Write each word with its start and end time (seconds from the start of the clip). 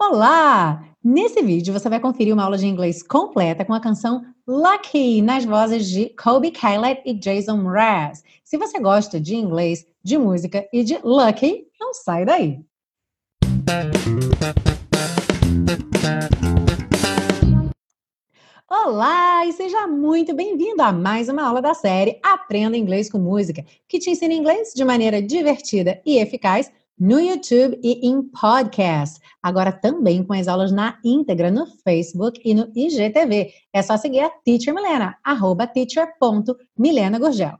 Olá! 0.00 0.84
Nesse 1.02 1.42
vídeo 1.42 1.72
você 1.72 1.88
vai 1.88 1.98
conferir 1.98 2.32
uma 2.32 2.44
aula 2.44 2.56
de 2.56 2.68
inglês 2.68 3.02
completa 3.02 3.64
com 3.64 3.74
a 3.74 3.80
canção 3.80 4.24
Lucky 4.46 5.20
nas 5.20 5.44
vozes 5.44 5.88
de 5.88 6.10
Kobe 6.10 6.52
Kylet 6.52 7.02
e 7.04 7.12
Jason 7.12 7.56
Mraz. 7.56 8.22
Se 8.44 8.56
você 8.56 8.78
gosta 8.78 9.20
de 9.20 9.34
inglês, 9.34 9.84
de 10.00 10.16
música 10.16 10.64
e 10.72 10.84
de 10.84 10.96
Lucky, 11.02 11.66
não 11.80 11.92
sai 11.92 12.24
daí! 12.24 12.60
Olá 18.70 19.44
e 19.46 19.52
seja 19.52 19.88
muito 19.88 20.32
bem-vindo 20.32 20.80
a 20.80 20.92
mais 20.92 21.28
uma 21.28 21.42
aula 21.42 21.60
da 21.60 21.74
série 21.74 22.20
Aprenda 22.22 22.76
Inglês 22.76 23.10
com 23.10 23.18
Música, 23.18 23.64
que 23.88 23.98
te 23.98 24.10
ensina 24.10 24.32
inglês 24.32 24.72
de 24.72 24.84
maneira 24.84 25.20
divertida 25.20 26.00
e 26.06 26.18
eficaz 26.18 26.70
no 26.98 27.20
YouTube 27.20 27.78
e 27.82 28.06
em 28.08 28.22
podcast. 28.22 29.20
Agora 29.42 29.72
também 29.72 30.24
com 30.24 30.32
as 30.32 30.48
aulas 30.48 30.72
na 30.72 30.98
íntegra 31.04 31.50
no 31.50 31.66
Facebook 31.84 32.40
e 32.44 32.54
no 32.54 32.70
IGTV. 32.74 33.52
É 33.72 33.82
só 33.82 33.96
seguir 33.96 34.20
a 34.20 34.30
Teacher 34.30 34.74
Milena, 34.74 35.16
arroba 35.22 35.66
teacher.milenagurgel. 35.66 37.58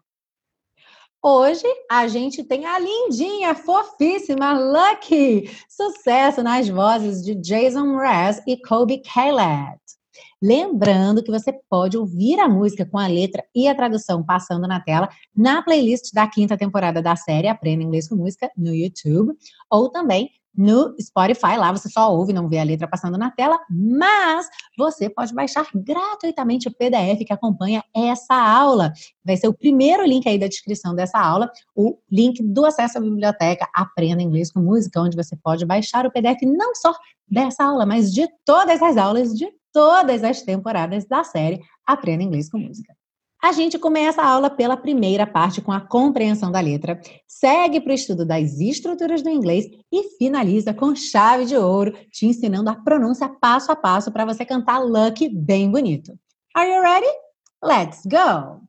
Hoje 1.23 1.67
a 1.91 2.07
gente 2.07 2.45
tem 2.45 2.65
a 2.65 2.79
lindinha, 2.79 3.55
fofíssima 3.55 4.53
Lucky. 4.53 5.51
Sucesso 5.69 6.43
nas 6.43 6.69
vozes 6.69 7.25
de 7.25 7.35
Jason 7.35 7.87
Mraz 7.87 8.41
e 8.47 8.57
Kobe 8.57 9.03
Caleb. 9.03 9.79
Lembrando 10.43 11.23
que 11.23 11.31
você 11.31 11.53
pode 11.69 11.97
ouvir 11.97 12.39
a 12.41 12.49
música 12.49 12.87
com 12.87 12.99
a 12.99 13.07
letra 13.07 13.45
e 13.55 13.69
a 13.69 13.75
tradução 13.75 14.25
passando 14.25 14.67
na 14.67 14.81
tela 14.81 15.09
na 15.37 15.63
playlist 15.63 16.13
da 16.13 16.27
quinta 16.27 16.57
temporada 16.57 17.03
da 17.03 17.17
série 17.17 17.49
Aprenda 17.49 17.83
Inglês 17.83 18.09
com 18.09 18.17
Música 18.17 18.51
no 18.57 18.75
YouTube 18.75 19.33
ou 19.71 19.89
também 19.91 20.31
no 20.59 20.93
Spotify. 21.01 21.57
Lá 21.57 21.71
você 21.71 21.89
só 21.89 22.13
ouve, 22.13 22.33
não 22.33 22.49
vê 22.49 22.59
a 22.59 22.65
letra 22.65 22.89
passando 22.89 23.17
na 23.17 23.31
tela, 23.31 23.61
mas 23.71 24.49
você 24.77 25.09
pode 25.09 25.33
baixar 25.33 25.65
gratuitamente 25.73 26.67
o 26.67 26.75
PDF 26.75 27.25
que 27.25 27.33
acompanha 27.33 27.85
essa 27.95 28.35
aula. 28.35 28.93
Vai 29.25 29.37
ser 29.37 29.47
o 29.47 29.55
primeiro 29.55 30.05
link 30.05 30.29
aí 30.29 30.37
da 30.37 30.49
descrição 30.49 30.97
dessa 30.97 31.21
aula, 31.21 31.49
o 31.77 31.97
link 32.11 32.43
do 32.43 32.67
acesso 32.67 32.99
à 32.99 33.01
biblioteca 33.01 33.69
Aprenda 33.73 34.21
Inglês 34.21 34.51
com 34.51 34.59
Música, 34.59 35.01
onde 35.01 35.17
você 35.17 35.37
pode 35.37 35.65
baixar 35.65 36.05
o 36.05 36.11
PDF 36.11 36.43
não 36.43 36.75
só 36.75 36.93
dessa 37.31 37.63
aula, 37.63 37.87
mas 37.87 38.13
de 38.13 38.27
todas 38.45 38.83
as 38.83 38.97
aulas 38.97 39.33
de 39.35 39.47
todas 39.79 40.25
as 40.25 40.43
temporadas 40.43 41.05
da 41.05 41.23
série 41.23 41.61
Aprenda 41.87 42.25
Inglês 42.25 42.51
com 42.51 42.59
Música. 42.59 42.93
A 43.41 43.53
gente 43.53 43.79
começa 43.79 44.21
a 44.21 44.27
aula 44.27 44.51
pela 44.51 44.77
primeira 44.77 45.25
parte 45.25 45.61
com 45.61 45.71
a 45.71 45.81
compreensão 45.81 46.51
da 46.51 46.59
letra, 46.59 47.01
segue 47.29 47.81
para 47.81 47.93
o 47.93 47.95
estudo 47.95 48.27
das 48.27 48.59
estruturas 48.59 49.23
do 49.23 49.31
inglês 49.31 49.67
e 49.93 50.03
finaliza 50.19 50.75
com 50.75 50.97
chave 50.97 51.45
de 51.45 51.57
ouro, 51.57 51.93
te 52.11 52.27
ensinando 52.27 52.69
a 52.69 52.75
pronúncia 52.75 53.29
passo 53.29 53.71
a 53.71 53.77
passo 53.77 54.11
para 54.11 54.25
você 54.25 54.45
cantar 54.45 54.81
Lucky 54.81 55.29
bem 55.29 55.71
bonito. 55.71 56.19
Are 56.57 56.69
you 56.69 56.83
ready? 56.83 57.07
Let's 57.63 58.05
go! 58.05 58.61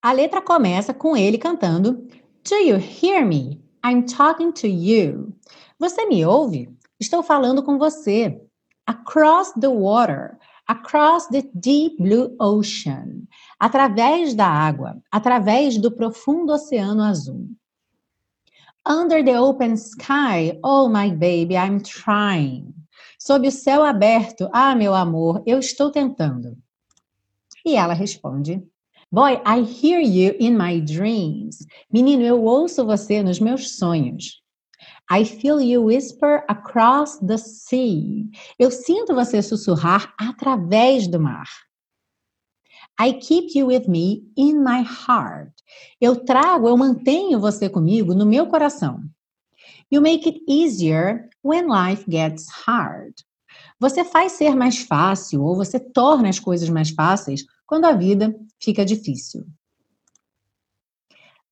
A 0.00 0.12
letra 0.12 0.40
começa 0.40 0.94
com 0.94 1.16
ele 1.16 1.38
cantando 1.38 2.06
Do 2.48 2.54
you 2.54 2.76
hear 2.76 3.26
me? 3.26 3.60
I'm 3.84 4.04
talking 4.06 4.52
to 4.52 4.68
you. 4.68 5.36
Você 5.80 6.06
me 6.06 6.24
ouve? 6.24 6.72
Estou 7.00 7.20
falando 7.20 7.64
com 7.64 7.78
você 7.78 8.40
across 8.86 9.52
the 9.52 9.70
water, 9.70 10.38
across 10.68 11.26
the 11.28 11.42
deep 11.58 11.98
blue 11.98 12.34
ocean, 12.40 13.26
através 13.60 14.34
da 14.34 14.46
água, 14.46 15.00
através 15.12 15.78
do 15.78 15.90
profundo 15.90 16.52
oceano 16.52 17.02
azul. 17.02 17.48
Under 18.86 19.22
the 19.24 19.38
open 19.38 19.76
sky, 19.76 20.58
oh 20.62 20.88
my 20.88 21.10
baby, 21.10 21.56
I'm 21.56 21.80
trying. 21.80 22.74
Sob 23.18 23.46
o 23.46 23.50
céu 23.50 23.82
aberto, 23.82 24.50
ah, 24.52 24.74
meu 24.74 24.94
amor, 24.94 25.42
eu 25.46 25.58
estou 25.58 25.90
tentando. 25.90 26.56
E 27.64 27.76
ela 27.76 27.94
responde: 27.94 28.62
Boy, 29.10 29.40
I 29.46 29.62
hear 29.62 30.00
you 30.00 30.36
in 30.38 30.58
my 30.58 30.80
dreams. 30.80 31.66
Menino, 31.90 32.22
eu 32.22 32.42
ouço 32.44 32.84
você 32.84 33.22
nos 33.22 33.40
meus 33.40 33.76
sonhos. 33.78 34.43
I 35.10 35.24
feel 35.24 35.60
you 35.60 35.82
whisper 35.82 36.44
across 36.48 37.18
the 37.18 37.36
sea. 37.36 38.26
Eu 38.58 38.70
sinto 38.70 39.14
você 39.14 39.42
sussurrar 39.42 40.14
através 40.18 41.06
do 41.06 41.20
mar. 41.20 41.46
I 42.98 43.12
keep 43.12 43.54
you 43.54 43.66
with 43.66 43.86
me 43.88 44.22
in 44.36 44.62
my 44.62 44.82
heart. 44.82 45.52
Eu 46.00 46.24
trago, 46.24 46.68
eu 46.68 46.76
mantenho 46.76 47.40
você 47.40 47.68
comigo 47.68 48.14
no 48.14 48.24
meu 48.24 48.46
coração. 48.46 49.02
You 49.90 50.00
make 50.00 50.26
it 50.28 50.40
easier 50.48 51.28
when 51.42 51.66
life 51.68 52.04
gets 52.08 52.46
hard. 52.66 53.14
Você 53.78 54.04
faz 54.04 54.32
ser 54.32 54.54
mais 54.54 54.78
fácil 54.78 55.42
ou 55.42 55.56
você 55.56 55.78
torna 55.78 56.28
as 56.28 56.38
coisas 56.38 56.68
mais 56.68 56.90
fáceis 56.90 57.44
quando 57.66 57.84
a 57.84 57.92
vida 57.92 58.34
fica 58.58 58.84
difícil. 58.84 59.44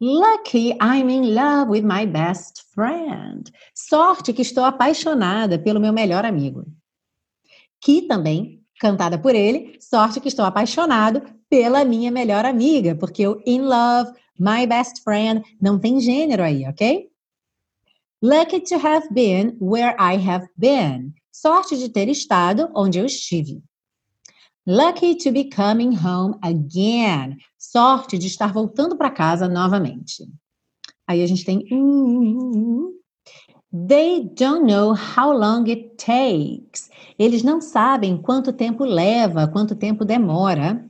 Lucky 0.05 0.77
I'm 0.81 1.09
in 1.11 1.33
love 1.33 1.71
with 1.71 1.85
my 1.85 2.05
best 2.05 2.65
friend. 2.75 3.49
Sorte 3.73 4.33
que 4.33 4.43
estou 4.43 4.65
apaixonada 4.65 5.61
pelo 5.61 5.79
meu 5.79 5.93
melhor 5.93 6.25
amigo. 6.25 6.67
Que 7.81 8.03
também, 8.03 8.65
cantada 8.81 9.17
por 9.17 9.33
ele, 9.33 9.79
sorte 9.81 10.21
que 10.21 10.27
estou 10.27 10.45
apaixonado 10.45 11.23
pela 11.49 11.85
minha 11.85 12.11
melhor 12.11 12.45
amiga, 12.45 12.97
porque 12.97 13.25
o 13.25 13.41
in 13.47 13.61
love, 13.61 14.11
my 14.37 14.67
best 14.67 15.05
friend, 15.05 15.41
não 15.61 15.79
tem 15.79 16.01
gênero 16.01 16.43
aí, 16.43 16.67
ok? 16.67 17.09
Lucky 18.21 18.59
to 18.59 18.85
have 18.85 19.07
been 19.13 19.57
where 19.61 19.95
I 20.01 20.17
have 20.17 20.49
been. 20.57 21.15
Sorte 21.31 21.79
de 21.79 21.89
ter 21.89 22.09
estado 22.09 22.69
onde 22.75 22.99
eu 22.99 23.07
estive. 23.07 23.63
Lucky 24.65 25.17
to 25.17 25.33
be 25.33 25.51
coming 25.51 25.93
home 25.93 26.39
again. 26.43 27.39
Sorte 27.59 28.17
de 28.17 28.29
estar 28.29 28.53
voltando 28.53 28.97
para 28.97 29.11
casa 29.11 29.49
novamente. 29.49 30.25
Aí 31.07 31.21
a 31.21 31.27
gente 31.27 31.45
tem. 31.45 31.67
They 33.73 34.25
don't 34.35 34.65
know 34.65 34.95
how 34.95 35.33
long 35.33 35.69
it 35.69 35.97
takes. 35.97 36.91
Eles 37.19 37.43
não 37.43 37.61
sabem 37.61 38.17
quanto 38.17 38.53
tempo 38.53 38.85
leva, 38.85 39.49
quanto 39.49 39.75
tempo 39.75 40.05
demora. 40.05 40.89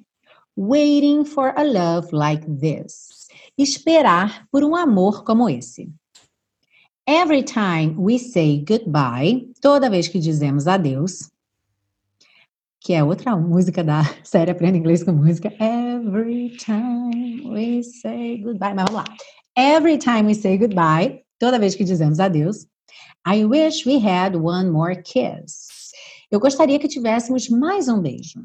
Waiting 0.55 1.25
for 1.25 1.55
a 1.57 1.63
love 1.63 2.09
like 2.13 2.47
this. 2.61 3.27
Esperar 3.57 4.47
por 4.51 4.63
um 4.63 4.77
amor 4.77 5.25
como 5.25 5.49
esse. 5.49 5.91
Every 7.07 7.43
time 7.43 7.97
we 7.99 8.19
say 8.19 8.63
goodbye, 8.69 9.49
toda 9.61 9.89
vez 9.89 10.09
que 10.09 10.19
dizemos 10.19 10.67
adeus, 10.67 11.31
que 12.85 12.93
é 12.93 13.05
outra 13.05 13.37
música 13.37 13.85
da 13.85 14.03
série 14.25 14.51
Aprenda 14.51 14.77
Inglês 14.77 15.05
com 15.05 15.13
Música. 15.13 15.53
Every 15.61 16.51
time 16.57 17.43
we 17.49 17.83
say 17.83 18.39
goodbye. 18.39 18.75
Mas 18.75 18.87
vamos 18.89 18.95
lá. 18.95 19.05
Every 19.57 19.99
time 19.99 20.27
we 20.27 20.35
say 20.35 20.59
goodbye, 20.59 21.23
toda 21.39 21.59
vez 21.59 21.75
que 21.75 21.85
dizemos 21.85 22.19
adeus, 22.19 22.67
I 23.27 23.45
wish 23.45 23.87
we 23.87 23.97
had 23.97 24.35
one 24.35 24.71
more 24.71 25.01
kiss. 25.01 25.93
Eu 26.31 26.41
gostaria 26.41 26.79
que 26.79 26.89
tivéssemos 26.89 27.49
mais 27.49 27.89
um 27.89 28.01
beijo. 28.01 28.41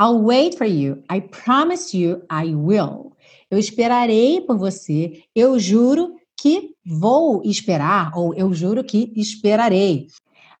I'll 0.00 0.20
wait 0.20 0.56
for 0.56 0.66
you. 0.66 1.02
I 1.10 1.20
promise 1.20 1.96
you 1.96 2.22
I 2.30 2.54
will. 2.54 3.12
Eu 3.50 3.58
esperarei 3.58 4.40
por 4.40 4.58
você. 4.58 5.22
Eu 5.34 5.58
juro 5.58 6.16
que 6.38 6.74
vou 6.84 7.42
esperar, 7.44 8.12
ou 8.16 8.34
eu 8.34 8.52
juro 8.52 8.82
que 8.82 9.12
esperarei. 9.16 10.08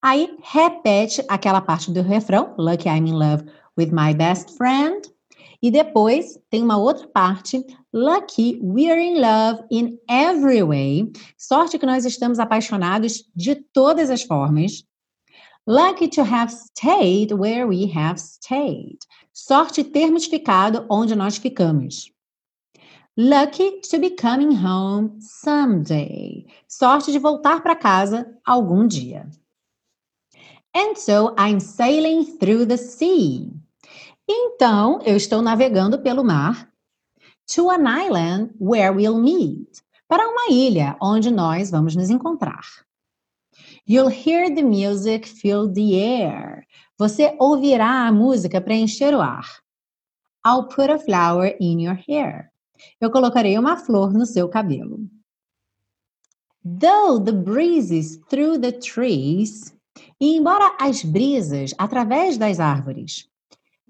Aí 0.02 0.36
repete 0.42 1.24
aquela 1.28 1.60
parte 1.60 1.90
do 1.90 2.02
refrão, 2.02 2.54
Lucky 2.58 2.88
I'm 2.88 3.06
in 3.06 3.14
love 3.14 3.44
with 3.76 3.90
my 3.92 4.14
best 4.14 4.56
friend. 4.56 5.02
E 5.62 5.70
depois 5.70 6.38
tem 6.50 6.62
uma 6.62 6.76
outra 6.76 7.08
parte, 7.08 7.64
Lucky 7.92 8.58
we're 8.62 9.00
in 9.00 9.20
love 9.20 9.64
in 9.70 9.98
every 10.08 10.62
way. 10.62 11.10
Sorte 11.38 11.78
que 11.78 11.86
nós 11.86 12.04
estamos 12.04 12.38
apaixonados 12.38 13.24
de 13.34 13.54
todas 13.72 14.10
as 14.10 14.22
formas. 14.22 14.84
Lucky 15.66 16.08
to 16.08 16.22
have 16.22 16.52
stayed 16.52 17.32
where 17.32 17.66
we 17.66 17.90
have 17.92 18.20
stayed. 18.20 18.98
Sorte 19.32 19.82
termos 19.82 20.26
ficado 20.26 20.86
onde 20.88 21.16
nós 21.16 21.38
ficamos. 21.38 22.12
Lucky 23.16 23.80
to 23.90 23.98
be 23.98 24.10
coming 24.10 24.54
home 24.54 25.18
someday. 25.20 26.46
Sorte 26.68 27.10
de 27.10 27.18
voltar 27.18 27.62
para 27.62 27.74
casa 27.74 28.26
algum 28.44 28.86
dia. 28.86 29.26
And 30.76 30.94
so 30.94 31.34
I'm 31.38 31.58
sailing 31.58 32.36
through 32.38 32.66
the 32.66 32.76
sea. 32.76 33.50
Então, 34.28 35.00
eu 35.06 35.16
estou 35.16 35.40
navegando 35.40 36.02
pelo 36.02 36.22
mar 36.22 36.70
to 37.54 37.70
an 37.70 37.86
island 37.86 38.54
where 38.60 38.92
we'll 38.92 39.18
meet. 39.18 39.82
Para 40.06 40.28
uma 40.28 40.50
ilha 40.50 40.94
onde 41.00 41.30
nós 41.30 41.70
vamos 41.70 41.96
nos 41.96 42.10
encontrar. 42.10 42.60
You'll 43.88 44.10
hear 44.10 44.54
the 44.54 44.62
music 44.62 45.26
fill 45.26 45.72
the 45.72 45.94
air. 45.98 46.66
Você 46.98 47.34
ouvirá 47.40 48.06
a 48.06 48.12
música 48.12 48.60
preencher 48.60 49.14
o 49.14 49.22
ar. 49.22 49.46
I'll 50.44 50.68
put 50.68 50.90
a 50.90 50.98
flower 50.98 51.56
in 51.58 51.80
your 51.80 51.98
hair. 52.06 52.52
Eu 53.00 53.10
colocarei 53.10 53.58
uma 53.58 53.78
flor 53.78 54.12
no 54.12 54.26
seu 54.26 54.46
cabelo. 54.46 55.08
Though 56.62 57.18
the 57.18 57.32
breezes 57.32 58.18
through 58.28 58.60
the 58.60 58.72
trees 58.72 59.75
E 60.20 60.36
embora 60.36 60.76
as 60.80 61.02
brisas 61.02 61.74
através 61.78 62.36
das 62.38 62.60
árvores 62.60 63.28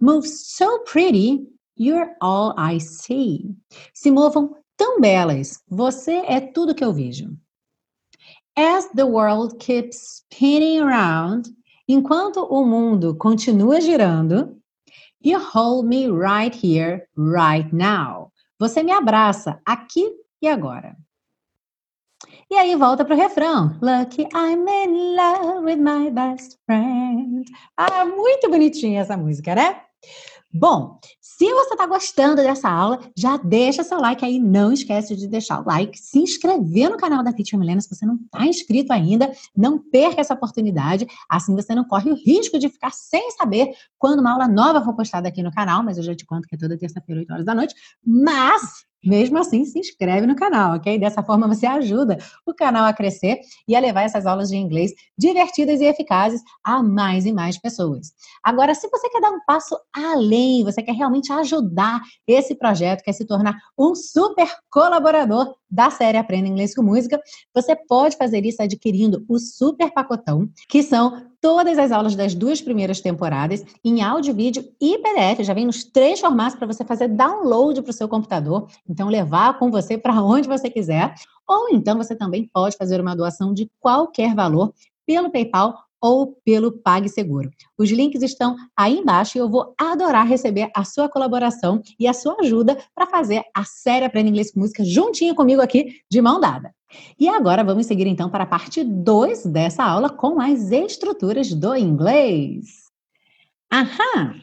move 0.00 0.26
so 0.26 0.80
pretty, 0.80 1.46
you're 1.76 2.14
all 2.20 2.54
I 2.58 2.78
see. 2.78 3.54
Se 3.94 4.10
movam 4.10 4.56
tão 4.76 5.00
belas, 5.00 5.62
você 5.68 6.22
é 6.26 6.40
tudo 6.40 6.74
que 6.74 6.84
eu 6.84 6.92
vejo. 6.92 7.36
As 8.56 8.88
the 8.94 9.04
world 9.04 9.56
keeps 9.58 10.24
spinning 10.30 10.80
around, 10.80 11.50
enquanto 11.88 12.42
o 12.44 12.64
mundo 12.64 13.14
continua 13.16 13.80
girando, 13.80 14.56
you 15.22 15.38
hold 15.38 15.86
me 15.86 16.08
right 16.08 16.54
here, 16.54 17.06
right 17.16 17.70
now. 17.74 18.32
Você 18.58 18.82
me 18.82 18.92
abraça 18.92 19.60
aqui 19.66 20.10
e 20.40 20.48
agora. 20.48 20.96
E 22.48 22.54
aí 22.54 22.76
volta 22.76 23.04
pro 23.04 23.16
refrão. 23.16 23.76
Lucky 23.82 24.22
I'm 24.32 24.68
in 24.68 25.16
love 25.16 25.64
with 25.64 25.78
my 25.78 26.08
best 26.12 26.56
friend. 26.64 27.44
Ah, 27.76 28.04
muito 28.04 28.48
bonitinha 28.48 29.00
essa 29.00 29.16
música, 29.16 29.52
né? 29.56 29.80
Bom, 30.54 30.96
se 31.20 31.52
você 31.52 31.74
está 31.74 31.86
gostando 31.86 32.36
dessa 32.36 32.70
aula, 32.70 33.00
já 33.16 33.36
deixa 33.36 33.82
seu 33.82 33.98
like 33.98 34.24
aí, 34.24 34.38
não 34.38 34.72
esquece 34.72 35.16
de 35.16 35.26
deixar 35.26 35.60
o 35.60 35.66
like, 35.66 35.98
se 35.98 36.20
inscrever 36.20 36.88
no 36.88 36.96
canal 36.96 37.24
da 37.24 37.32
Teacher 37.32 37.58
Milena 37.58 37.80
se 37.80 37.92
você 37.92 38.06
não 38.06 38.14
está 38.14 38.46
inscrito 38.46 38.92
ainda, 38.92 39.30
não 39.54 39.78
perca 39.78 40.20
essa 40.20 40.32
oportunidade, 40.32 41.06
assim 41.28 41.54
você 41.54 41.74
não 41.74 41.84
corre 41.84 42.12
o 42.12 42.14
risco 42.14 42.60
de 42.60 42.68
ficar 42.68 42.92
sem 42.92 43.32
saber 43.32 43.74
quando 43.98 44.20
uma 44.20 44.32
aula 44.32 44.46
nova 44.46 44.82
for 44.82 44.94
postada 44.94 45.28
aqui 45.28 45.42
no 45.42 45.52
canal, 45.52 45.82
mas 45.82 45.98
eu 45.98 46.04
já 46.04 46.14
te 46.14 46.24
conto 46.24 46.46
que 46.48 46.54
é 46.54 46.58
toda 46.58 46.78
terça-feira, 46.78 47.20
8 47.22 47.32
horas 47.32 47.44
da 47.44 47.54
noite, 47.54 47.74
mas 48.02 48.86
mesmo 49.04 49.38
assim, 49.38 49.64
se 49.64 49.78
inscreve 49.78 50.26
no 50.26 50.34
canal, 50.34 50.76
ok? 50.76 50.98
Dessa 50.98 51.22
forma 51.22 51.46
você 51.46 51.66
ajuda 51.66 52.18
o 52.44 52.52
canal 52.52 52.84
a 52.86 52.92
crescer 52.92 53.40
e 53.68 53.76
a 53.76 53.80
levar 53.80 54.02
essas 54.02 54.26
aulas 54.26 54.48
de 54.48 54.56
inglês 54.56 54.92
divertidas 55.16 55.80
e 55.80 55.84
eficazes 55.84 56.42
a 56.64 56.82
mais 56.82 57.24
e 57.26 57.32
mais 57.32 57.58
pessoas. 57.58 58.12
Agora, 58.42 58.74
se 58.74 58.88
você 58.88 59.08
quer 59.08 59.20
dar 59.20 59.30
um 59.30 59.40
passo 59.46 59.78
além, 59.94 60.64
você 60.64 60.82
quer 60.82 60.92
realmente 60.92 61.32
ajudar 61.32 62.00
esse 62.26 62.54
projeto, 62.54 63.02
quer 63.02 63.12
se 63.12 63.26
tornar 63.26 63.56
um 63.78 63.94
super 63.94 64.48
colaborador 64.70 65.54
da 65.70 65.90
série 65.90 66.18
Aprenda 66.18 66.48
Inglês 66.48 66.74
com 66.74 66.82
Música, 66.82 67.20
você 67.54 67.74
pode 67.74 68.16
fazer 68.16 68.44
isso 68.44 68.62
adquirindo 68.62 69.24
o 69.28 69.38
super 69.38 69.92
pacotão, 69.92 70.48
que 70.68 70.82
são 70.82 71.26
todas 71.40 71.78
as 71.78 71.92
aulas 71.92 72.16
das 72.16 72.34
duas 72.34 72.60
primeiras 72.60 73.00
temporadas 73.00 73.64
em 73.84 74.02
áudio, 74.02 74.34
vídeo 74.34 74.64
e 74.80 74.98
PDF. 74.98 75.44
Já 75.44 75.54
vem 75.54 75.66
nos 75.66 75.84
três 75.84 76.20
formatos 76.20 76.56
para 76.56 76.66
você 76.66 76.84
fazer 76.84 77.08
download 77.08 77.82
para 77.82 77.90
o 77.90 77.94
seu 77.94 78.08
computador. 78.08 78.68
Então, 78.88 79.08
levar 79.08 79.58
com 79.58 79.70
você 79.70 79.96
para 79.96 80.20
onde 80.22 80.48
você 80.48 80.68
quiser. 80.70 81.14
Ou 81.48 81.68
então, 81.70 81.96
você 81.96 82.16
também 82.16 82.48
pode 82.52 82.76
fazer 82.76 83.00
uma 83.00 83.14
doação 83.14 83.54
de 83.54 83.70
qualquer 83.80 84.34
valor 84.34 84.72
pelo 85.06 85.30
PayPal 85.30 85.85
ou 86.00 86.38
pelo 86.44 86.72
PagSeguro. 86.72 87.50
Os 87.78 87.90
links 87.90 88.22
estão 88.22 88.56
aí 88.76 88.98
embaixo 88.98 89.36
e 89.36 89.40
eu 89.40 89.48
vou 89.48 89.74
adorar 89.78 90.26
receber 90.26 90.70
a 90.74 90.84
sua 90.84 91.08
colaboração 91.08 91.82
e 91.98 92.06
a 92.06 92.12
sua 92.12 92.36
ajuda 92.40 92.76
para 92.94 93.06
fazer 93.06 93.42
a 93.54 93.64
série 93.64 94.04
Aprenda 94.04 94.28
Inglês 94.28 94.52
com 94.52 94.60
Música 94.60 94.84
juntinho 94.84 95.34
comigo 95.34 95.60
aqui, 95.60 96.00
de 96.10 96.20
mão 96.20 96.40
dada. 96.40 96.74
E 97.18 97.28
agora 97.28 97.64
vamos 97.64 97.86
seguir 97.86 98.06
então 98.06 98.30
para 98.30 98.44
a 98.44 98.46
parte 98.46 98.84
2 98.84 99.46
dessa 99.46 99.84
aula 99.84 100.08
com 100.08 100.40
as 100.40 100.70
estruturas 100.70 101.52
do 101.52 101.74
inglês. 101.76 102.86
Aham! 103.72 104.40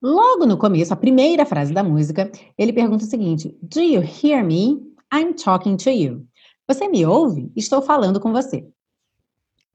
Logo 0.00 0.46
no 0.46 0.56
começo, 0.56 0.92
a 0.92 0.96
primeira 0.96 1.44
frase 1.44 1.72
da 1.72 1.82
música, 1.82 2.30
ele 2.56 2.72
pergunta 2.72 3.04
o 3.04 3.08
seguinte: 3.08 3.56
Do 3.60 3.80
you 3.80 4.02
hear 4.02 4.44
me? 4.44 4.80
I'm 5.12 5.34
talking 5.34 5.76
to 5.76 5.90
you. 5.90 6.24
Você 6.68 6.86
me 6.86 7.04
ouve? 7.04 7.50
Estou 7.56 7.82
falando 7.82 8.20
com 8.20 8.32
você. 8.32 8.68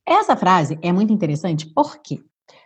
Essa 0.06 0.36
frase 0.36 0.78
é 0.82 0.92
muito 0.92 1.14
interessante, 1.14 1.66
por 1.66 1.98
quê? 2.00 2.22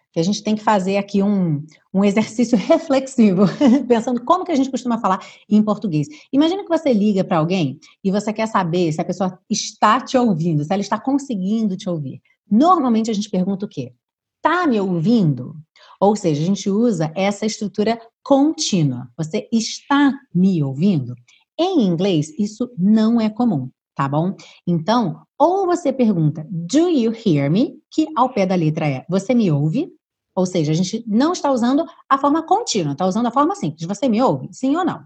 Porque 0.06 0.20
a 0.20 0.24
gente 0.24 0.42
tem 0.42 0.56
que 0.56 0.64
fazer 0.64 0.98
aqui 0.98 1.22
um, 1.22 1.64
um 1.94 2.04
exercício 2.04 2.58
reflexivo, 2.58 3.44
pensando 3.88 4.24
como 4.24 4.44
que 4.44 4.52
a 4.52 4.56
gente 4.56 4.72
costuma 4.72 4.98
falar 5.00 5.20
em 5.48 5.62
português. 5.62 6.08
Imagina 6.34 6.64
que 6.64 6.70
você 6.70 6.92
liga 6.92 7.24
para 7.24 7.38
alguém 7.38 7.80
e 8.04 8.12
você 8.12 8.34
quer 8.34 8.48
saber 8.48 8.92
se 8.92 9.00
a 9.00 9.06
pessoa 9.06 9.40
está 9.50 10.02
te 10.02 10.18
ouvindo, 10.18 10.64
se 10.64 10.74
ela 10.74 10.82
está 10.82 11.00
conseguindo 11.00 11.78
te 11.78 11.88
ouvir. 11.88 12.22
Normalmente 12.50 13.12
a 13.12 13.14
gente 13.14 13.30
pergunta 13.30 13.66
o 13.66 13.70
quê? 13.70 13.94
Tá 14.42 14.66
me 14.66 14.80
ouvindo? 14.80 15.56
Ou 16.00 16.16
seja, 16.16 16.42
a 16.42 16.46
gente 16.46 16.70
usa 16.70 17.12
essa 17.16 17.46
estrutura 17.46 18.00
contínua. 18.24 19.10
Você 19.18 19.48
está 19.52 20.14
me 20.34 20.64
ouvindo? 20.64 21.14
Em 21.60 21.82
inglês, 21.82 22.30
isso 22.40 22.72
não 22.78 23.20
é 23.20 23.30
comum 23.30 23.70
tá 23.98 24.08
bom? 24.08 24.36
Então, 24.66 25.24
ou 25.38 25.66
você 25.66 25.94
pergunta, 25.94 26.46
do 26.50 26.90
you 26.90 27.14
hear 27.26 27.50
me? 27.50 27.80
Que 27.92 28.08
ao 28.16 28.30
pé 28.30 28.46
da 28.46 28.56
letra 28.56 28.88
é, 28.88 29.06
você 29.10 29.34
me 29.34 29.52
ouve? 29.52 29.92
Ou 30.36 30.46
seja, 30.46 30.72
a 30.72 30.76
gente 30.76 31.04
não 31.08 31.34
está 31.34 31.52
usando 31.52 31.86
a 32.08 32.18
forma 32.18 32.44
contínua, 32.44 32.94
está 32.94 33.06
usando 33.06 33.28
a 33.28 33.32
forma 33.32 33.56
simples, 33.56 33.88
você 33.88 34.08
me 34.08 34.22
ouve? 34.22 34.50
Sim 34.52 34.76
ou 34.76 34.86
não? 34.86 35.04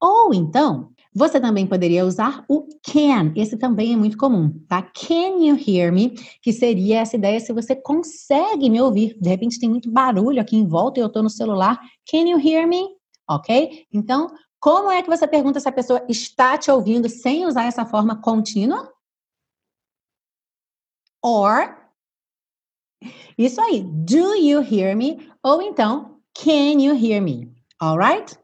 Ou 0.00 0.32
então, 0.32 0.90
você 1.14 1.40
também 1.40 1.66
poderia 1.66 2.06
usar 2.06 2.44
o 2.48 2.66
can, 2.82 3.32
esse 3.34 3.56
também 3.56 3.92
é 3.92 3.96
muito 3.96 4.16
comum, 4.16 4.50
tá? 4.68 4.80
Can 4.82 5.44
you 5.44 5.56
hear 5.56 5.92
me? 5.92 6.10
Que 6.40 6.52
seria 6.52 7.00
essa 7.00 7.16
ideia 7.16 7.40
se 7.40 7.52
você 7.52 7.74
consegue 7.74 8.70
me 8.70 8.80
ouvir. 8.80 9.16
De 9.20 9.28
repente 9.28 9.58
tem 9.58 9.68
muito 9.68 9.90
barulho 9.90 10.40
aqui 10.40 10.56
em 10.56 10.66
volta 10.66 11.00
e 11.00 11.02
eu 11.02 11.08
estou 11.08 11.22
no 11.22 11.30
celular. 11.30 11.80
Can 12.10 12.28
you 12.28 12.38
hear 12.38 12.66
me? 12.66 12.86
Ok? 13.28 13.86
Então, 13.92 14.30
como 14.60 14.90
é 14.90 15.02
que 15.02 15.08
você 15.08 15.26
pergunta 15.26 15.58
se 15.58 15.68
a 15.68 15.72
pessoa 15.72 16.04
está 16.08 16.56
te 16.56 16.70
ouvindo 16.70 17.08
sem 17.08 17.44
usar 17.46 17.64
essa 17.64 17.84
forma 17.84 18.20
contínua? 18.20 18.88
Or, 21.22 21.76
isso 23.36 23.60
aí, 23.60 23.82
do 23.82 24.34
you 24.34 24.62
hear 24.62 24.96
me? 24.96 25.30
Ou 25.42 25.62
então, 25.62 26.20
can 26.34 26.80
you 26.80 26.94
hear 26.94 27.20
me? 27.22 27.52
Alright? 27.80 28.38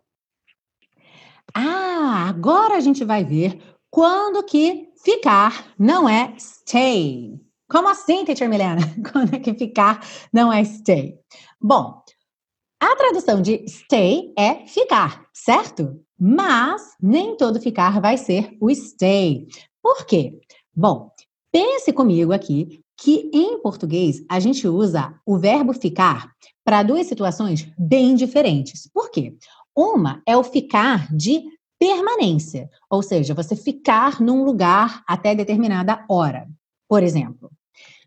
Ah, 1.55 2.26
agora 2.28 2.76
a 2.76 2.81
gente 2.81 3.05
vai 3.05 3.25
ver 3.25 3.61
quando 3.90 4.43
que 4.43 4.90
ficar 5.02 5.73
não 5.78 6.08
é 6.08 6.34
stay. 6.38 7.40
Como 7.69 7.88
assim, 7.88 8.25
teacher 8.25 8.49
Milena? 8.49 8.82
Quando 9.11 9.34
é 9.34 9.38
que 9.38 9.55
ficar 9.55 10.00
não 10.32 10.52
é 10.52 10.62
stay? 10.64 11.19
Bom, 11.61 12.02
a 12.81 12.94
tradução 12.94 13.40
de 13.40 13.67
stay 13.67 14.32
é 14.38 14.67
ficar, 14.67 15.26
certo? 15.32 16.00
Mas 16.19 16.94
nem 17.00 17.37
todo 17.37 17.61
ficar 17.61 18.00
vai 18.00 18.17
ser 18.17 18.56
o 18.61 18.70
stay. 18.70 19.46
Por 19.82 20.06
quê? 20.06 20.38
Bom, 20.75 21.11
pense 21.56 21.91
comigo 21.91 22.35
aqui 22.35 22.82
que 22.99 23.31
em 23.32 23.58
português 23.62 24.23
a 24.29 24.38
gente 24.38 24.69
usa 24.69 25.14
o 25.25 25.38
verbo 25.38 25.73
ficar 25.73 26.31
para 26.63 26.82
duas 26.82 27.06
situações 27.06 27.67
bem 27.79 28.15
diferentes. 28.15 28.86
Por 28.93 29.10
quê? 29.10 29.34
Uma 29.75 30.20
é 30.27 30.36
o 30.36 30.44
ficar 30.44 31.10
de 31.15 31.43
permanência, 31.79 32.69
ou 32.91 33.03
seja, 33.03 33.32
você 33.32 33.56
ficar 33.56 34.20
num 34.20 34.44
lugar 34.44 35.03
até 35.08 35.34
determinada 35.34 36.05
hora. 36.10 36.46
Por 36.86 37.03
exemplo, 37.03 37.51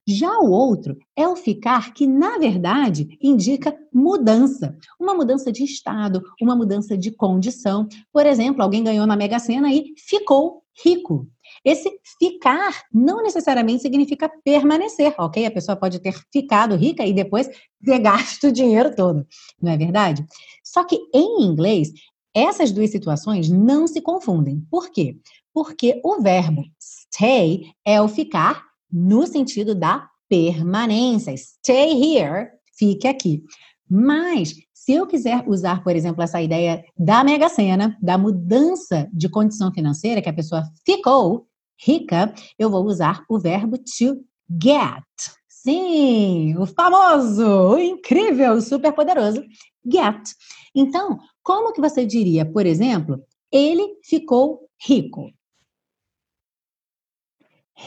já 0.08 0.38
o 0.38 0.52
outro 0.52 0.96
é 1.16 1.28
o 1.28 1.36
ficar 1.36 1.92
que, 1.92 2.06
na 2.06 2.38
verdade, 2.38 3.18
indica 3.20 3.76
mudança. 3.92 4.78
Uma 5.00 5.16
mudança 5.16 5.52
de 5.52 5.64
estado, 5.64 6.22
uma 6.40 6.56
mudança 6.56 6.96
de 6.96 7.10
condição. 7.10 7.88
Por 8.14 8.28
exemplo, 8.28 8.62
alguém 8.62 8.84
ganhou 8.84 9.08
na 9.08 9.16
Mega 9.16 9.40
Sena 9.40 9.74
e 9.74 9.94
ficou 9.98 10.62
rico. 10.84 11.28
Esse 11.64 11.90
ficar 12.18 12.84
não 12.94 13.22
necessariamente 13.22 13.82
significa 13.82 14.30
permanecer, 14.44 15.14
ok? 15.18 15.46
A 15.46 15.52
pessoa 15.52 15.76
pode 15.76 16.00
ter 16.00 16.14
ficado 16.32 16.76
rica 16.76 17.06
e 17.06 17.14
depois 17.14 17.50
ter 17.84 18.00
gasto 18.00 18.48
o 18.48 18.52
dinheiro 18.52 18.96
todo, 18.96 19.26
não 19.62 19.72
é 19.72 19.78
verdade? 19.78 20.26
Só 20.64 20.84
que 20.84 20.98
em 21.14 21.44
inglês, 21.44 21.92
essas 22.34 22.72
duas 22.72 22.92
situações 22.92 23.50
não 23.50 23.88
se 23.88 24.02
confundem. 24.02 24.66
Por 24.70 24.90
quê? 24.92 25.18
Porque 25.54 26.00
o 26.04 26.22
verbo 26.22 26.64
stay 26.80 27.72
é 27.86 28.02
o 28.02 28.08
ficar 28.08 28.64
no 28.92 29.26
sentido 29.28 29.76
da 29.76 30.08
permanência. 30.30 31.36
Stay 31.36 31.92
here, 31.92 32.50
fique 32.78 33.08
aqui. 33.08 33.44
Mas, 33.90 34.54
se 34.74 34.94
eu 34.94 35.08
quiser 35.08 35.44
usar, 35.48 35.84
por 35.84 35.96
exemplo, 35.96 36.22
essa 36.22 36.42
ideia 36.42 36.86
da 36.98 37.24
mega 37.24 37.50
sena, 37.50 37.98
da 38.02 38.18
mudança 38.18 39.10
de 39.12 39.28
condição 39.28 39.74
financeira, 39.74 40.22
que 40.22 40.30
a 40.30 40.34
pessoa 40.34 40.64
ficou 40.86 41.49
rica, 41.80 42.34
eu 42.58 42.70
vou 42.70 42.86
usar 42.86 43.24
o 43.30 43.40
verbo 43.40 43.78
to 43.78 44.24
get. 44.62 45.04
Sim, 45.48 46.56
o 46.58 46.66
famoso, 46.66 47.46
o 47.46 47.78
incrível, 47.78 48.54
o 48.54 48.62
super 48.62 48.94
poderoso 48.94 49.44
get. 49.86 50.32
Então, 50.74 51.20
como 51.44 51.74
que 51.74 51.82
você 51.82 52.06
diria, 52.06 52.46
por 52.46 52.66
exemplo, 52.66 53.24
ele 53.52 53.98
ficou 54.04 54.70
rico? 54.82 55.32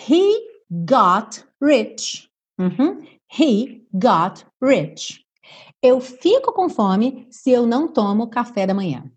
He 0.09 0.53
got 0.71 1.45
rich. 1.61 2.29
Uhum. 2.59 3.07
He 3.39 3.87
got 3.93 4.45
rich. 4.63 5.25
Eu 5.83 6.01
fico 6.01 6.53
com 6.53 6.69
fome 6.69 7.27
se 7.31 7.51
eu 7.51 7.67
não 7.67 7.89
tomo 7.89 8.31
café 8.31 8.67
da 8.67 8.75
manhã. 8.75 9.11